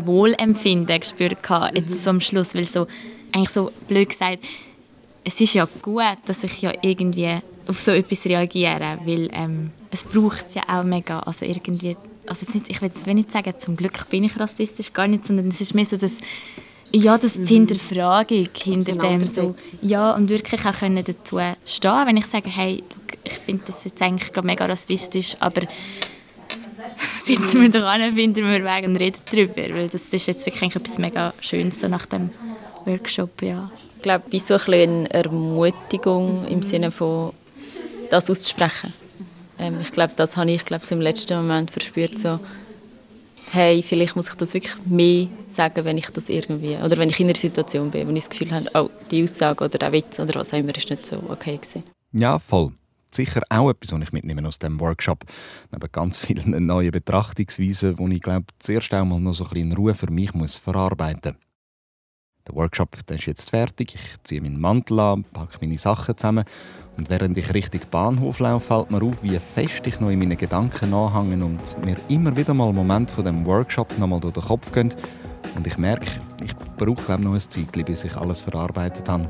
Wohlempfinden 0.06 1.00
gespürt 1.00 1.38
jetzt 1.74 2.04
so 2.04 2.10
am 2.10 2.22
Schluss, 2.22 2.54
weil 2.56 2.66
so 2.66 2.88
eigentlich 3.32 3.50
so 3.50 3.72
blöd 3.88 4.10
gesagt, 4.10 4.40
es 5.24 5.40
ist 5.40 5.54
ja 5.54 5.68
gut, 5.82 6.18
dass 6.26 6.44
ich 6.44 6.62
ja 6.62 6.74
irgendwie 6.82 7.40
auf 7.68 7.80
so 7.80 7.92
etwas 7.92 8.26
reagiere, 8.26 8.98
weil 9.06 9.30
ähm, 9.34 9.72
es 9.92 10.04
braucht 10.04 10.48
es 10.48 10.56
ja 10.56 10.64
auch 10.68 10.84
mega, 10.84 11.20
also 11.20 11.46
irgendwie, 11.46 11.96
also 12.28 12.46
nicht, 12.54 12.70
ich 12.70 12.82
will 12.82 12.92
jetzt 12.94 13.06
nicht 13.08 13.32
sagen, 13.32 13.54
zum 13.58 13.76
Glück 13.76 14.10
bin 14.10 14.24
ich 14.24 14.40
rassistisch, 14.40 14.92
gar 14.92 15.08
nicht, 15.08 15.26
sondern 15.26 15.50
es 15.50 15.62
ist 15.62 15.76
mehr 15.76 15.86
so 15.86 15.98
das, 15.98 16.14
ja, 16.92 17.18
das 17.18 17.36
mhm. 17.36 17.46
die 17.46 17.54
Hinterfragung 17.54 18.48
hinter 18.56 18.94
dem 18.94 19.28
so, 19.28 19.56
ja, 19.82 20.16
und 20.16 20.30
wirklich 20.30 20.66
auch 20.66 20.80
können 20.80 21.04
dazu 21.04 21.40
stehen, 21.66 22.08
wenn 22.08 22.18
ich 22.18 22.26
sage, 22.26 22.50
hey, 22.50 22.84
ich 23.24 23.34
finde 23.34 23.64
das 23.68 23.84
jetzt 23.84 24.02
eigentlich 24.02 24.32
mega 24.44 24.66
rassistisch, 24.66 25.36
aber 25.40 25.62
sitzen 27.24 27.62
wir 27.62 27.70
da 27.70 27.88
an, 27.90 28.14
finden 28.14 28.46
wir 28.46 28.64
Weg 28.64 28.86
und 28.86 28.96
reden 28.96 29.20
darüber, 29.32 29.76
weil 29.76 29.90
das 29.90 30.14
ist 30.14 30.28
jetzt 30.28 30.46
wirklich 30.46 30.76
etwas 30.76 30.98
mega 30.98 31.34
Schönes 31.40 31.80
so 31.80 31.88
nach 31.88 32.06
dem 32.06 32.30
Workshop, 32.86 33.42
ja. 33.42 33.72
Ich 33.98 34.04
glaube, 34.04 34.26
wie 34.30 34.40
so 34.40 34.56
ein 34.56 34.74
eine 34.74 35.14
Ermutigung 35.14 36.48
im 36.48 36.64
Sinne 36.64 36.92
von 36.92 37.34
das 38.10 38.30
auszusprechen. 38.30 38.94
Ähm, 39.58 39.80
ich 39.82 39.92
glaube, 39.92 40.14
das 40.16 40.38
habe 40.38 40.52
ich 40.52 40.66
glaube, 40.66 40.86
so 40.86 40.96
im 40.96 41.02
letzten 41.02 41.36
Moment 41.36 41.70
verspürt, 41.70 42.18
so 42.18 42.40
hey, 43.52 43.82
vielleicht 43.82 44.16
muss 44.16 44.30
ich 44.30 44.36
das 44.36 44.54
wirklich 44.54 44.76
mehr 44.86 45.28
sagen, 45.48 45.86
wenn 45.86 45.98
ich 45.98 46.10
das 46.10 46.30
irgendwie, 46.30 46.76
oder 46.78 46.98
wenn 46.98 47.10
ich 47.10 47.20
in 47.20 47.28
einer 47.28 47.36
Situation 47.36 47.92
bin, 47.92 48.08
wo 48.08 48.12
ich 48.12 48.20
das 48.20 48.30
Gefühl 48.30 48.52
habe, 48.52 48.70
oh, 48.74 48.90
die 49.10 49.24
Aussage 49.24 49.64
oder 49.64 49.78
der 49.78 49.92
Witz 49.92 50.20
oder 50.20 50.40
was 50.40 50.54
auch 50.54 50.58
immer 50.58 50.76
ist 50.76 50.90
nicht 50.90 51.06
so 51.06 51.18
okay 51.30 51.58
gewesen. 51.58 51.84
Ja, 52.12 52.40
voll. 52.40 52.72
Sicher 53.12 53.42
auch 53.50 53.70
etwas, 53.70 53.92
was 53.92 54.02
ich 54.02 54.12
mitnehme 54.12 54.48
aus 54.48 54.60
dem 54.60 54.80
Workshop. 54.80 55.26
Neben 55.72 55.92
ganz 55.92 56.18
vielen 56.18 56.66
neuen 56.66 56.92
Betrachtungsweisen, 56.92 57.96
die 57.96 58.16
ich 58.16 58.22
glaube, 58.22 58.46
zuerst 58.60 58.94
einmal 58.94 59.20
noch 59.20 59.34
so 59.34 59.46
ein 59.46 59.50
bisschen 59.50 59.72
in 59.72 59.78
Ruhe 59.78 59.94
für 59.94 60.12
mich 60.12 60.34
muss 60.34 60.58
verarbeiten 60.58 61.34
muss. 61.34 61.50
Der 62.48 62.56
Workshop 62.56 63.06
der 63.06 63.18
ist 63.18 63.28
jetzt 63.28 63.50
fertig. 63.52 63.96
Ich 63.96 64.24
ziehe 64.24 64.42
meinen 64.42 64.60
Mantel 64.60 65.00
an, 65.00 65.24
packe 65.24 65.60
meine 65.62 65.78
Sachen 65.78 66.18
zusammen 66.18 66.46
und 66.98 67.10
während 67.10 67.38
ich 67.38 67.54
Richtung 67.54 67.82
Bahnhof 67.92 68.40
laufe, 68.40 68.68
fällt 68.68 68.92
mir 68.92 69.02
auf, 69.04 69.24
wie 69.24 69.38
fest 69.40 69.86
ich 69.86 70.00
noch 70.00 70.10
in 70.10 70.20
meinen 70.20 70.36
Gedanken 70.36 70.94
anhänge 70.94 71.46
und 71.46 71.86
mir 71.86 71.96
immer 72.10 72.36
wieder 72.36 72.54
mal 72.54 72.74
Momente 72.74 73.14
von 73.14 73.24
dem 73.24 73.46
Workshop 73.46 73.98
noch 73.98 74.08
mal 74.08 74.20
durch 74.20 74.34
den 74.34 74.44
Kopf 74.44 74.72
gehen. 74.74 74.94
Und 75.56 75.66
ich 75.66 75.78
merke, 75.78 76.08
ich 76.44 76.54
brauche 76.78 77.18
noch 77.18 77.34
ein 77.34 77.40
Zeit, 77.40 77.72
bis 77.86 78.04
ich 78.04 78.16
alles 78.18 78.42
verarbeitet 78.42 79.08
habe. 79.08 79.30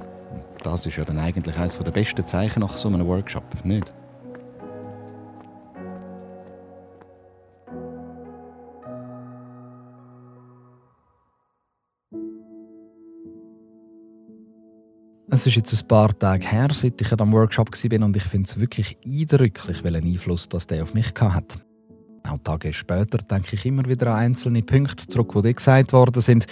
Das 0.64 0.86
ist 0.86 0.98
ja 0.98 1.06
dann 1.06 1.20
eigentlich 1.20 1.58
eines 1.58 1.78
der 1.78 1.92
besten 1.92 2.26
Zeichen 2.26 2.60
nach 2.60 2.78
so 2.78 2.90
einem 2.90 3.08
Workshop, 3.08 3.44
nicht? 3.64 3.94
Es 15.32 15.46
ist 15.46 15.56
jetzt 15.56 15.82
ein 15.82 15.88
paar 15.88 16.18
Tage 16.18 16.46
her, 16.46 16.68
seit 16.72 17.00
ich 17.00 17.20
am 17.20 17.32
Workshop 17.32 17.70
war 17.72 18.06
und 18.06 18.18
ich 18.18 18.24
finde 18.24 18.48
es 18.48 18.60
wirklich 18.60 18.98
eindrücklich, 19.06 19.84
welchen 19.84 20.08
Einfluss 20.08 20.50
das 20.50 20.68
der 20.68 20.84
auf 20.84 20.94
mich 20.94 21.14
hat. 21.18 21.60
Auch 22.28 22.40
Tage 22.44 22.74
später 22.74 23.20
denke 23.20 23.56
ich 23.56 23.66
immer 23.66 23.86
wieder 23.86 24.08
an 24.08 24.24
einzelne 24.24 24.64
Punkte 24.64 25.08
zurück, 25.08 25.34
die 25.44 25.54
gesagt 25.54 25.94
worden 25.94 26.22
sind. 26.22 26.46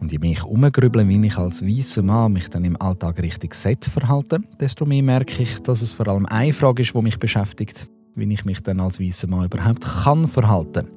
Und 0.00 0.12
je 0.12 0.18
mehr 0.18 0.32
ich 0.32 0.44
umgrüble, 0.44 1.08
wie 1.08 1.26
ich 1.26 1.36
als 1.36 1.66
weißer 1.66 2.02
Mann 2.02 2.32
mich 2.32 2.48
dann 2.48 2.64
im 2.64 2.80
Alltag 2.80 3.20
richtig 3.20 3.54
set 3.54 3.84
verhalte, 3.84 4.38
desto 4.60 4.86
mehr 4.86 5.02
merke 5.02 5.42
ich, 5.42 5.60
dass 5.60 5.82
es 5.82 5.92
vor 5.92 6.08
allem 6.08 6.26
eine 6.26 6.52
Frage 6.52 6.82
ist, 6.82 6.94
die 6.94 7.02
mich 7.02 7.18
beschäftigt, 7.18 7.88
wie 8.14 8.32
ich 8.32 8.44
mich 8.44 8.62
dann 8.62 8.80
als 8.80 9.00
weißer 9.00 9.26
Mann 9.26 9.46
überhaupt 9.46 9.84
kann 9.84 10.28
verhalten. 10.28 10.88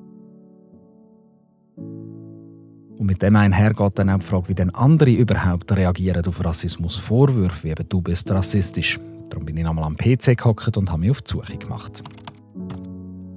Und 3.01 3.07
mit 3.07 3.23
dem 3.23 3.35
einhergeht 3.35 3.97
dann 3.97 4.11
auch 4.11 4.19
die 4.19 4.25
Frage, 4.25 4.49
wie 4.49 4.55
denn 4.55 4.69
andere 4.75 5.09
überhaupt 5.09 5.71
reagieren 5.75 6.23
auf 6.23 6.45
Rassismusvorwürfe, 6.45 7.63
wie 7.63 7.71
eben 7.71 7.89
du 7.89 7.99
bist 7.99 8.29
rassistisch. 8.29 8.99
Darum 9.31 9.45
bin 9.45 9.57
ich 9.57 9.63
nochmal 9.63 9.85
am 9.85 9.97
PC 9.97 10.37
gehockt 10.37 10.77
und 10.77 10.91
habe 10.91 10.99
mich 10.99 11.11
auf 11.11 11.21
die 11.23 11.31
Suche 11.31 11.57
gemacht. 11.57 12.03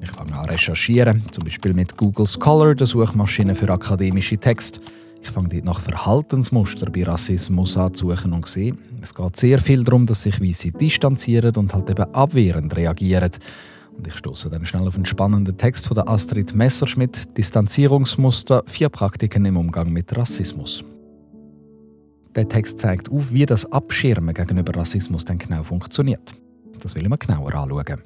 Ich 0.02 0.10
fange 0.10 0.34
an 0.34 0.44
recherchieren, 0.44 1.24
zum 1.30 1.44
Beispiel 1.44 1.72
mit 1.72 1.96
Google 1.96 2.26
Scholar, 2.26 2.74
der 2.74 2.86
Suchmaschine 2.86 3.54
für 3.54 3.70
akademische 3.70 4.36
Texte. 4.36 4.80
Ich 5.24 5.30
fange 5.30 5.48
dort 5.48 5.64
nach 5.64 5.80
Verhaltensmuster 5.80 6.90
bei 6.90 7.02
Rassismus 7.02 7.78
an 7.78 7.94
zu 7.94 8.10
suchen 8.10 8.34
und 8.34 8.46
sehe, 8.46 8.74
es 9.00 9.14
geht 9.14 9.36
sehr 9.36 9.58
viel 9.58 9.82
darum, 9.82 10.04
dass 10.04 10.22
sich 10.22 10.38
Weisse 10.38 10.70
distanzieren 10.70 11.56
und 11.56 11.72
halt 11.72 11.88
eben 11.88 12.14
abwehrend 12.14 12.76
reagieren. 12.76 13.30
Und 13.96 14.06
ich 14.06 14.16
stoße 14.16 14.50
dann 14.50 14.66
schnell 14.66 14.86
auf 14.86 14.96
einen 14.96 15.06
spannenden 15.06 15.56
Text 15.56 15.88
von 15.88 15.94
der 15.94 16.08
Astrid 16.10 16.54
Messerschmidt, 16.54 17.38
Distanzierungsmuster, 17.38 18.64
vier 18.66 18.90
Praktiken 18.90 19.46
im 19.46 19.56
Umgang 19.56 19.90
mit 19.90 20.14
Rassismus. 20.14 20.84
Der 22.34 22.46
Text 22.46 22.78
zeigt 22.80 23.10
auf, 23.10 23.32
wie 23.32 23.46
das 23.46 23.72
Abschirmen 23.72 24.34
gegenüber 24.34 24.74
Rassismus 24.78 25.24
dann 25.24 25.38
genau 25.38 25.62
funktioniert. 25.62 26.34
Das 26.80 26.94
will 26.96 27.02
ich 27.02 27.08
mir 27.08 27.16
genauer 27.16 27.54
anschauen. 27.54 28.02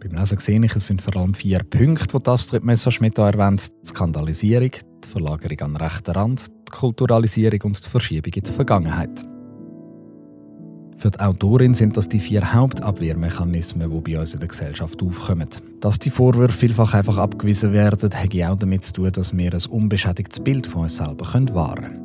Beim 0.00 0.18
Lesen 0.18 0.40
sehe 0.40 0.64
ich, 0.64 0.74
es 0.74 0.88
sind 0.88 1.00
vor 1.00 1.14
allem 1.14 1.34
vier 1.34 1.60
Punkte, 1.62 2.18
die 2.18 2.28
Astrid 2.28 2.64
Messerschmidt 2.64 3.18
erwähnt. 3.18 3.70
Die 3.84 3.86
Skandalisierung, 3.86 4.72
Verlagerung 5.12 5.60
an 5.60 5.72
den 5.74 5.76
rechten 5.76 6.10
Rand, 6.10 6.46
die 6.48 6.72
Kulturalisierung 6.72 7.60
und 7.62 7.84
die 7.84 7.90
Verschiebung 7.90 8.32
in 8.32 8.42
die 8.42 8.50
Vergangenheit. 8.50 9.24
Für 10.96 11.10
die 11.10 11.20
Autorin 11.20 11.74
sind 11.74 11.96
das 11.96 12.08
die 12.08 12.20
vier 12.20 12.54
Hauptabwehrmechanismen, 12.54 13.90
die 13.90 14.12
bei 14.12 14.20
uns 14.20 14.34
in 14.34 14.40
der 14.40 14.48
Gesellschaft 14.48 15.02
aufkommen. 15.02 15.48
Dass 15.80 15.98
die 15.98 16.10
Vorwürfe 16.10 16.56
vielfach 16.56 16.94
einfach 16.94 17.18
abgewiesen 17.18 17.72
werden, 17.72 18.10
hat 18.14 18.34
auch 18.44 18.56
damit 18.56 18.84
zu 18.84 18.92
tun, 18.92 19.12
dass 19.12 19.36
wir 19.36 19.52
ein 19.52 19.66
unbeschädigtes 19.68 20.40
Bild 20.40 20.66
von 20.66 20.82
uns 20.82 20.96
selber 20.96 21.26
wahren 21.26 21.46
können. 21.46 22.02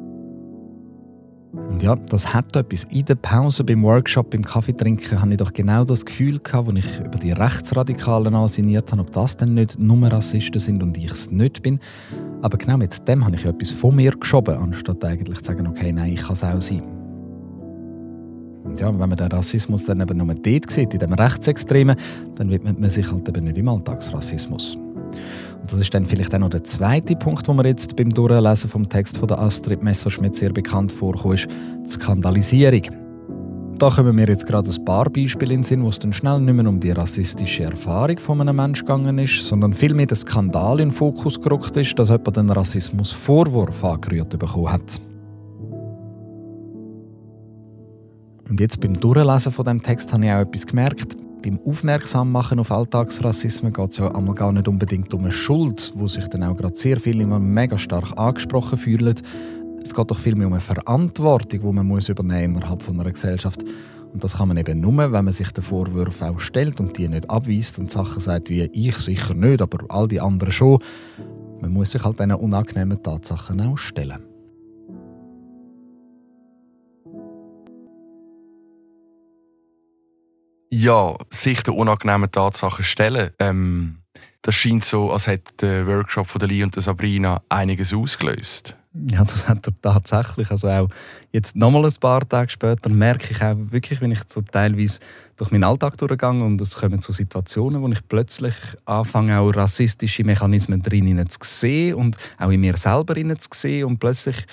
Und 1.70 1.84
ja, 1.84 1.96
das 1.96 2.34
hat 2.34 2.56
etwas. 2.56 2.86
In 2.86 3.06
der 3.06 3.16
Pause 3.16 3.64
beim 3.64 3.84
Workshop, 3.84 4.32
beim 4.32 4.44
Kaffeetrinken, 4.44 5.22
hatte 5.22 5.32
ich 5.32 5.38
doch 5.38 5.54
genau 5.54 5.86
das 5.86 6.06
Gefühl, 6.06 6.40
als 6.52 6.74
ich 6.76 7.00
über 7.00 7.20
die 7.20 7.32
Rechtsradikalen 7.32 8.34
ansinniert 8.34 8.92
habe, 8.92 9.02
ob 9.02 9.12
das 9.12 9.38
denn 9.38 9.54
nicht 9.54 9.78
nur 9.80 10.12
Rassisten 10.12 10.60
sind 10.60 10.82
und 10.82 10.98
ich 10.98 11.12
es 11.12 11.30
nicht 11.30 11.62
bin. 11.62 11.80
Aber 12.42 12.58
genau 12.58 12.78
mit 12.78 13.08
dem 13.08 13.26
habe 13.26 13.36
ich 13.36 13.46
etwas 13.46 13.72
von 13.72 13.96
mir 13.96 14.12
geschoben, 14.12 14.56
anstatt 14.56 15.04
eigentlich 15.04 15.40
zu 15.40 15.46
sagen, 15.46 15.68
okay, 15.68 15.92
nein, 15.92 16.14
ich 16.14 16.22
kann 16.22 16.34
es 16.34 16.44
auch 16.44 16.62
sein. 16.62 16.84
Und 18.64 18.80
ja, 18.80 18.88
wenn 18.88 19.10
man 19.10 19.18
den 19.18 19.32
Rassismus 19.32 19.86
dann 19.86 20.02
eben 20.02 20.18
nur 20.18 20.28
dort 20.28 20.70
sieht, 20.70 20.94
in 20.94 21.00
dem 21.00 21.14
Rechtsextremen, 21.14 21.96
dann 22.36 22.50
widmet 22.50 22.80
man 22.80 22.90
sich 22.90 23.12
halt 23.12 23.28
eben 23.28 23.46
nicht 23.46 23.58
im 23.58 23.70
Alltagsrassismus. 23.70 24.76
Und 24.76 25.72
das 25.72 25.82
ist 25.82 25.94
dann 25.94 26.06
vielleicht 26.06 26.36
auch 26.36 26.40
noch 26.40 26.50
der 26.50 26.64
zweite 26.64 27.16
Punkt, 27.16 27.48
wo 27.48 27.54
mir 27.54 27.66
jetzt 27.66 27.96
beim 27.96 28.10
Durchlesen 28.10 28.70
vom 28.70 28.88
Text 28.88 29.18
von 29.18 29.28
der 29.28 29.40
Astrid 29.40 29.82
Messerschmidt 29.82 30.36
sehr 30.36 30.52
bekannt 30.52 30.92
vorkommt, 30.92 31.36
ist 31.36 31.48
die 31.86 31.90
Skandalisierung. 31.90 33.07
Da 33.80 33.92
kommen 33.92 34.16
mir 34.16 34.28
jetzt 34.28 34.48
gerade 34.48 34.72
ein 34.72 34.86
paar 34.86 35.08
Beispiele 35.08 35.54
in 35.54 35.60
den 35.60 35.64
Sinn, 35.64 35.84
wo 35.84 35.90
es 35.90 36.00
dann 36.00 36.12
schnell 36.12 36.40
nicht 36.42 36.56
mehr 36.56 36.68
um 36.68 36.80
die 36.80 36.90
rassistische 36.90 37.64
Erfahrung 37.64 38.18
von 38.18 38.42
einem 38.42 38.56
Menschen 38.56 38.88
gegangen 38.88 39.20
ist, 39.20 39.46
sondern 39.46 39.72
vielmehr 39.72 40.08
der 40.08 40.18
Skandal 40.18 40.80
in 40.80 40.90
den 40.90 40.96
Fokus 40.96 41.40
gerückt 41.40 41.78
ist, 41.78 41.98
dass 42.00 42.10
jemand 42.10 42.38
einen 42.40 42.50
Rassismusvorwurf 42.50 43.84
angerührt 43.84 44.38
bekommen 44.40 44.72
hat. 44.72 45.00
Und 48.50 48.60
jetzt 48.60 48.80
beim 48.80 48.94
Durchlesen 48.94 49.52
von 49.52 49.66
dem 49.66 49.84
Text 49.84 50.12
habe 50.12 50.26
ich 50.26 50.32
auch 50.32 50.40
etwas 50.40 50.66
gemerkt. 50.66 51.16
Beim 51.44 51.60
Aufmerksammachen 51.64 52.60
auf 52.60 52.72
Alltagsrassismus 52.72 53.74
geht 53.74 53.92
es 53.92 53.98
ja 53.98 54.14
einmal 54.16 54.34
gar 54.34 54.52
nicht 54.52 54.68
unbedingt 54.68 55.14
um 55.14 55.22
eine 55.22 55.32
Schuld, 55.32 55.94
wo 55.96 56.08
sich 56.08 56.28
dann 56.30 56.44
auch 56.44 56.58
gerade 56.58 56.76
sehr 56.76 57.00
viele 57.00 57.24
immer 57.24 57.40
mega 57.40 57.78
stark 57.78 58.18
angesprochen 58.18 58.80
fühlen. 58.80 59.16
Es 59.88 59.94
geht 59.94 60.12
doch 60.12 60.20
vielmehr 60.20 60.48
um 60.48 60.54
eine 60.54 60.62
Verantwortung, 60.62 61.62
die 61.62 61.72
man 61.72 61.88
muss 61.88 62.10
übernehmen 62.10 62.58
innerhalb 62.58 62.82
von 62.82 63.00
einer 63.00 63.10
Gesellschaft. 63.10 63.64
Und 64.12 64.22
das 64.22 64.36
kann 64.36 64.50
man 64.50 64.58
eben 64.58 64.82
nur, 64.82 64.98
wenn 64.98 65.24
man 65.24 65.32
sich 65.32 65.50
den 65.52 65.64
Vorwürfen 65.64 66.28
auch 66.28 66.42
stellt 66.42 66.82
und 66.82 66.98
die 66.98 67.08
nicht 67.08 67.30
abweist 67.30 67.80
und 67.80 67.90
Sachen 67.90 68.20
sagt 68.20 68.50
wie 68.50 68.64
ich 68.64 68.98
sicher 68.98 69.34
nicht, 69.34 69.62
aber 69.62 69.86
all 69.88 70.10
die 70.10 70.20
anderen 70.20 70.52
schon. 70.52 70.80
Man 71.62 71.72
muss 71.72 71.92
sich 71.92 72.04
halt 72.04 72.20
diesen 72.20 72.34
unangenehmen 72.34 73.02
Tatsachen 73.02 73.62
auch 73.62 73.78
stellen. 73.78 74.26
Ja, 80.70 81.16
sich 81.30 81.64
der 81.64 81.76
unangenehmen 81.76 82.30
Tatsachen 82.30 82.84
stellen. 82.84 83.30
Ähm, 83.40 84.00
das 84.42 84.56
scheint 84.56 84.84
so, 84.84 85.12
als 85.12 85.28
hätte 85.28 85.54
der 85.62 85.88
Workshop 85.88 86.28
von 86.28 86.42
Lee 86.42 86.64
und 86.64 86.76
Sabrina 86.76 87.42
einiges 87.48 87.94
ausgelöst. 87.94 88.76
Ja, 89.10 89.24
das 89.24 89.48
hat 89.48 89.68
er 89.68 89.74
tatsächlich. 89.82 90.50
Also 90.50 90.70
auch 90.70 90.90
jetzt 91.32 91.56
nochmal 91.56 91.86
ein 91.86 91.94
paar 92.00 92.28
Tage 92.28 92.50
später 92.50 92.90
merke 92.90 93.32
ich 93.32 93.42
auch 93.42 93.56
wirklich, 93.72 94.02
wenn 94.02 94.12
ich 94.12 94.20
so 94.28 94.42
teilweise 94.42 95.00
durch 95.36 95.52
meinen 95.52 95.64
Alltag 95.64 95.98
durchgehe 95.98 96.30
und 96.30 96.60
es 96.62 96.76
kommen 96.76 97.02
so 97.02 97.14
Situationen, 97.14 97.82
wo 97.82 97.88
ich 97.90 98.08
plötzlich 98.08 98.56
anfange, 98.86 99.40
auch 99.40 99.52
rassistische 99.52 100.24
Mechanismen 100.24 100.82
drin 100.82 101.30
zu 101.30 101.40
sehen 101.44 101.96
und 101.96 102.18
auch 102.40 102.50
in 102.50 102.62
mir 102.62 102.76
selber 102.76 103.16
zu 103.16 103.50
sehen 103.54 103.86
und 103.86 104.00
plötzlich 104.00 104.46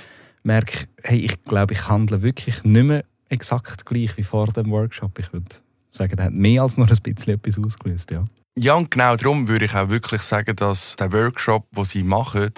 merke, 0.42 0.86
hey, 1.02 1.20
ich 1.20 1.42
glaube, 1.44 1.72
ich 1.72 1.88
handle 1.88 2.22
wirklich 2.22 2.62
nicht 2.64 2.84
mehr 2.84 3.04
exakt 3.28 3.86
gleich 3.86 4.16
wie 4.16 4.22
vor 4.22 4.46
dem 4.48 4.70
Workshop. 4.70 5.18
Ich 5.18 5.32
würde 5.32 5.56
sagen, 5.90 6.16
der 6.16 6.26
hat 6.26 6.32
mehr 6.32 6.62
als 6.62 6.76
nur 6.76 6.88
ein 6.88 6.96
bisschen 7.02 7.34
etwas 7.34 7.58
ausgelöst. 7.58 8.10
Ja, 8.10 8.24
ja 8.58 8.74
und 8.74 8.90
genau 8.90 9.16
darum 9.16 9.48
würde 9.48 9.64
ich 9.64 9.74
auch 9.74 9.88
wirklich 9.88 10.22
sagen, 10.22 10.54
dass 10.56 10.96
der 10.96 11.12
Workshop, 11.12 11.66
den 11.74 11.84
sie 11.84 12.02
machen, 12.02 12.52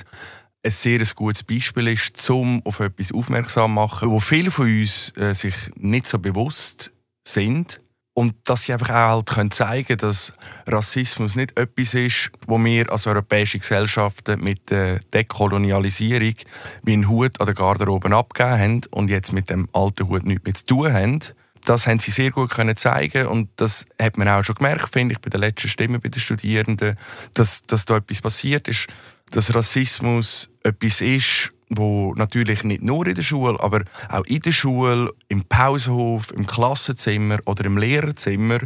ein 0.67 0.73
sehr 0.73 1.01
gutes 1.15 1.45
Beispiel 1.45 1.89
ist, 1.89 2.29
um 2.29 2.61
auf 2.65 2.81
etwas 2.81 3.13
aufmerksam 3.13 3.71
zu 3.71 3.75
machen, 3.75 4.11
wo 4.11 4.19
viele 4.19 4.51
von 4.51 4.67
uns 4.67 5.17
äh, 5.17 5.33
sich 5.33 5.55
nicht 5.77 6.09
so 6.09 6.19
bewusst 6.19 6.91
sind. 7.27 7.79
Und 8.15 8.35
dass 8.45 8.63
sie 8.63 8.73
einfach 8.73 8.89
auch 8.89 9.11
halt 9.11 9.27
können 9.27 9.51
zeigen 9.51 9.99
dass 9.99 10.33
Rassismus 10.67 11.37
nicht 11.37 11.59
etwas 11.59 11.93
ist, 11.93 12.31
wo 12.47 12.59
wir 12.59 12.91
als 12.91 13.07
europäische 13.07 13.59
Gesellschaften 13.59 14.43
mit 14.43 14.71
der 14.71 15.01
Dekolonialisierung 15.13 16.35
wie 16.83 16.93
einen 16.95 17.11
Hut 17.11 17.39
an 17.39 17.47
der 17.47 17.55
Garderobe 17.55 18.17
abgegeben 18.17 18.59
haben 18.59 18.81
und 18.91 19.11
jetzt 19.11 19.35
mit 19.35 19.51
dem 19.51 19.69
alten 19.75 20.09
Hut 20.09 20.25
nichts 20.25 20.45
mehr 20.45 20.55
zu 20.55 20.65
tun 20.65 20.93
haben 20.93 21.21
das 21.67 21.87
haben 21.87 21.99
sie 21.99 22.13
sehr 22.13 22.31
gut 22.31 22.51
können 22.51 22.77
zeigen 22.77 23.27
und 23.27 23.49
das 23.57 23.87
hat 24.01 24.17
man 24.17 24.29
auch 24.29 24.45
schon 24.45 24.55
gemerkt, 24.55 24.93
finde 24.93 25.15
ich, 25.15 25.21
bei 25.21 25.31
der 25.31 25.41
letzten 25.41 25.69
Stimme 25.69 25.99
bei 25.99 26.09
den 26.09 26.21
Studierenden, 26.21 26.97
dass, 27.35 27.67
dass 27.67 27.85
da 27.85 27.97
etwas 27.97 28.23
passiert 28.23 28.69
ist, 28.69 28.87
dass 29.31 29.55
Rassismus 29.55 30.51
etwas 30.62 31.01
ist, 31.01 31.53
wo 31.71 32.15
natürlich 32.15 32.65
nicht 32.65 32.83
nur 32.83 33.07
in 33.07 33.15
der 33.15 33.23
Schule, 33.23 33.59
aber 33.61 33.83
auch 34.09 34.25
in 34.25 34.41
der 34.41 34.53
Schule, 34.53 35.12
im 35.29 35.45
Pausenhof, 35.45 36.31
im 36.33 36.47
Klassenzimmer 36.47 37.39
oder 37.45 37.65
im 37.65 37.79
Lehrerzimmer 37.79 38.61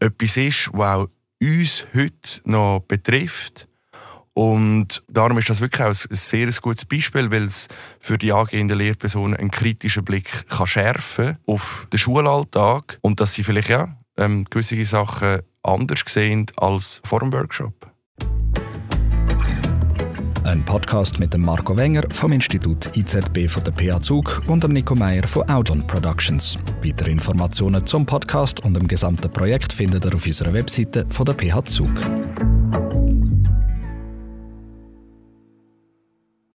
etwas 0.00 0.36
ist, 0.36 0.70
was 0.72 0.96
auch 0.96 1.08
uns 1.40 1.86
heute 1.94 2.40
noch 2.44 2.80
betrifft 2.86 3.68
Und 4.34 5.02
darum 5.08 5.38
ist 5.38 5.50
das 5.50 5.60
wirklich 5.60 5.82
auch 5.82 5.88
ein 5.88 6.16
sehr 6.16 6.50
gutes 6.60 6.84
Beispiel, 6.84 7.30
weil 7.30 7.44
es 7.44 7.68
für 8.00 8.16
die 8.16 8.32
angehenden 8.32 8.78
Lehrpersonen 8.78 9.36
einen 9.36 9.50
kritischen 9.50 10.04
Blick 10.04 10.48
kann 10.48 10.66
schärfen 10.66 11.38
auf 11.46 11.86
den 11.92 11.98
Schulalltag 11.98 12.98
und 13.02 13.20
dass 13.20 13.34
sie 13.34 13.44
vielleicht 13.44 13.68
ja, 13.68 13.94
ähm, 14.16 14.44
gewisse 14.48 14.82
Sachen 14.84 15.42
anders 15.62 16.00
sehen 16.06 16.46
als 16.56 17.00
vor 17.04 17.20
dem 17.20 17.32
Workshop. 17.32 17.92
Ein 20.52 20.66
Podcast 20.66 21.18
mit 21.18 21.32
dem 21.32 21.40
Marco 21.40 21.74
Wenger 21.74 22.02
vom 22.12 22.30
Institut 22.30 22.94
IZB 22.94 23.48
von 23.48 23.64
der 23.64 23.72
PH 23.72 24.02
Zug 24.02 24.42
und 24.48 24.62
dem 24.62 24.74
Nico 24.74 24.94
Meyer 24.94 25.26
von 25.26 25.48
Audon 25.48 25.86
Productions. 25.86 26.58
Weitere 26.84 27.10
Informationen 27.10 27.86
zum 27.86 28.04
Podcast 28.04 28.62
und 28.62 28.74
dem 28.74 28.86
gesamten 28.86 29.32
Projekt 29.32 29.72
findet 29.72 30.04
ihr 30.04 30.14
auf 30.14 30.26
unserer 30.26 30.52
Webseite 30.52 31.06
von 31.08 31.24
der 31.24 31.32
PH 31.32 31.64
Zug. 31.64 31.90